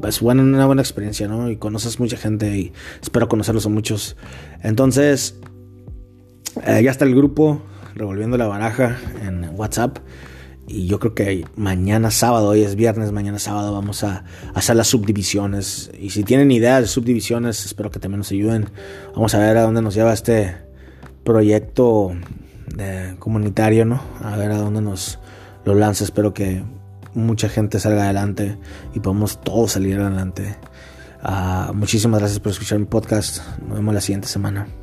es 0.08 0.20
buena, 0.22 0.42
una 0.42 0.66
buena 0.66 0.82
experiencia, 0.82 1.28
¿no? 1.28 1.50
Y 1.52 1.58
conoces 1.58 2.00
mucha 2.00 2.16
gente 2.16 2.58
y 2.58 2.74
espero 3.02 3.28
conocerlos 3.28 3.66
a 3.66 3.70
muchos. 3.70 4.16
Entonces, 4.64 5.38
eh, 6.66 6.82
ya 6.84 6.92
está 6.92 7.04
el 7.04 7.16
grupo, 7.16 7.62
revolviendo 7.96 8.38
la 8.38 8.48
baraja 8.48 8.98
en 9.26 9.50
WhatsApp. 9.56 9.98
Y 10.72 10.86
yo 10.86 11.00
creo 11.00 11.16
que 11.16 11.46
mañana 11.56 12.12
sábado, 12.12 12.50
hoy 12.50 12.62
es 12.62 12.76
viernes, 12.76 13.12
mañana 13.12 13.40
sábado 13.40 13.74
vamos 13.74 14.04
a, 14.04 14.24
hacer 14.54 14.76
las 14.76 14.88
subdivisiones. 14.88 15.90
Y 16.00 16.12
si 16.12 16.24
tienen 16.24 16.52
ideas 16.52 16.82
de 16.82 16.88
subdivisiones, 16.88 17.66
espero 17.66 17.90
que 17.90 18.00
también 18.00 18.20
nos 18.20 18.32
ayuden. 18.32 18.70
Vamos 19.16 19.34
a 19.34 19.40
ver 19.40 19.58
a 19.58 19.64
dónde 19.64 19.82
nos 19.82 19.96
lleva 19.96 20.14
este 20.14 20.56
proyecto 21.24 22.12
comunitario, 23.18 23.84
¿no? 23.84 24.00
A 24.24 24.38
ver 24.38 24.52
a 24.52 24.58
dónde 24.58 24.82
nos 24.82 25.18
lo 25.66 25.74
lanza. 25.74 26.04
Espero 26.04 26.36
que 26.36 26.64
mucha 27.16 27.50
gente 27.50 27.80
salga 27.80 28.04
adelante 28.04 28.56
y 28.94 29.00
podamos 29.00 29.42
todos 29.42 29.72
salir 29.72 30.00
adelante. 30.00 30.56
Ah, 31.24 31.72
muchísimas 31.74 32.20
gracias 32.20 32.40
por 32.40 32.52
escuchar 32.52 32.78
mi 32.78 32.86
podcast. 32.86 33.42
Nos 33.68 33.78
vemos 33.78 33.96
la 33.96 34.02
siguiente 34.02 34.28
semana. 34.28 34.79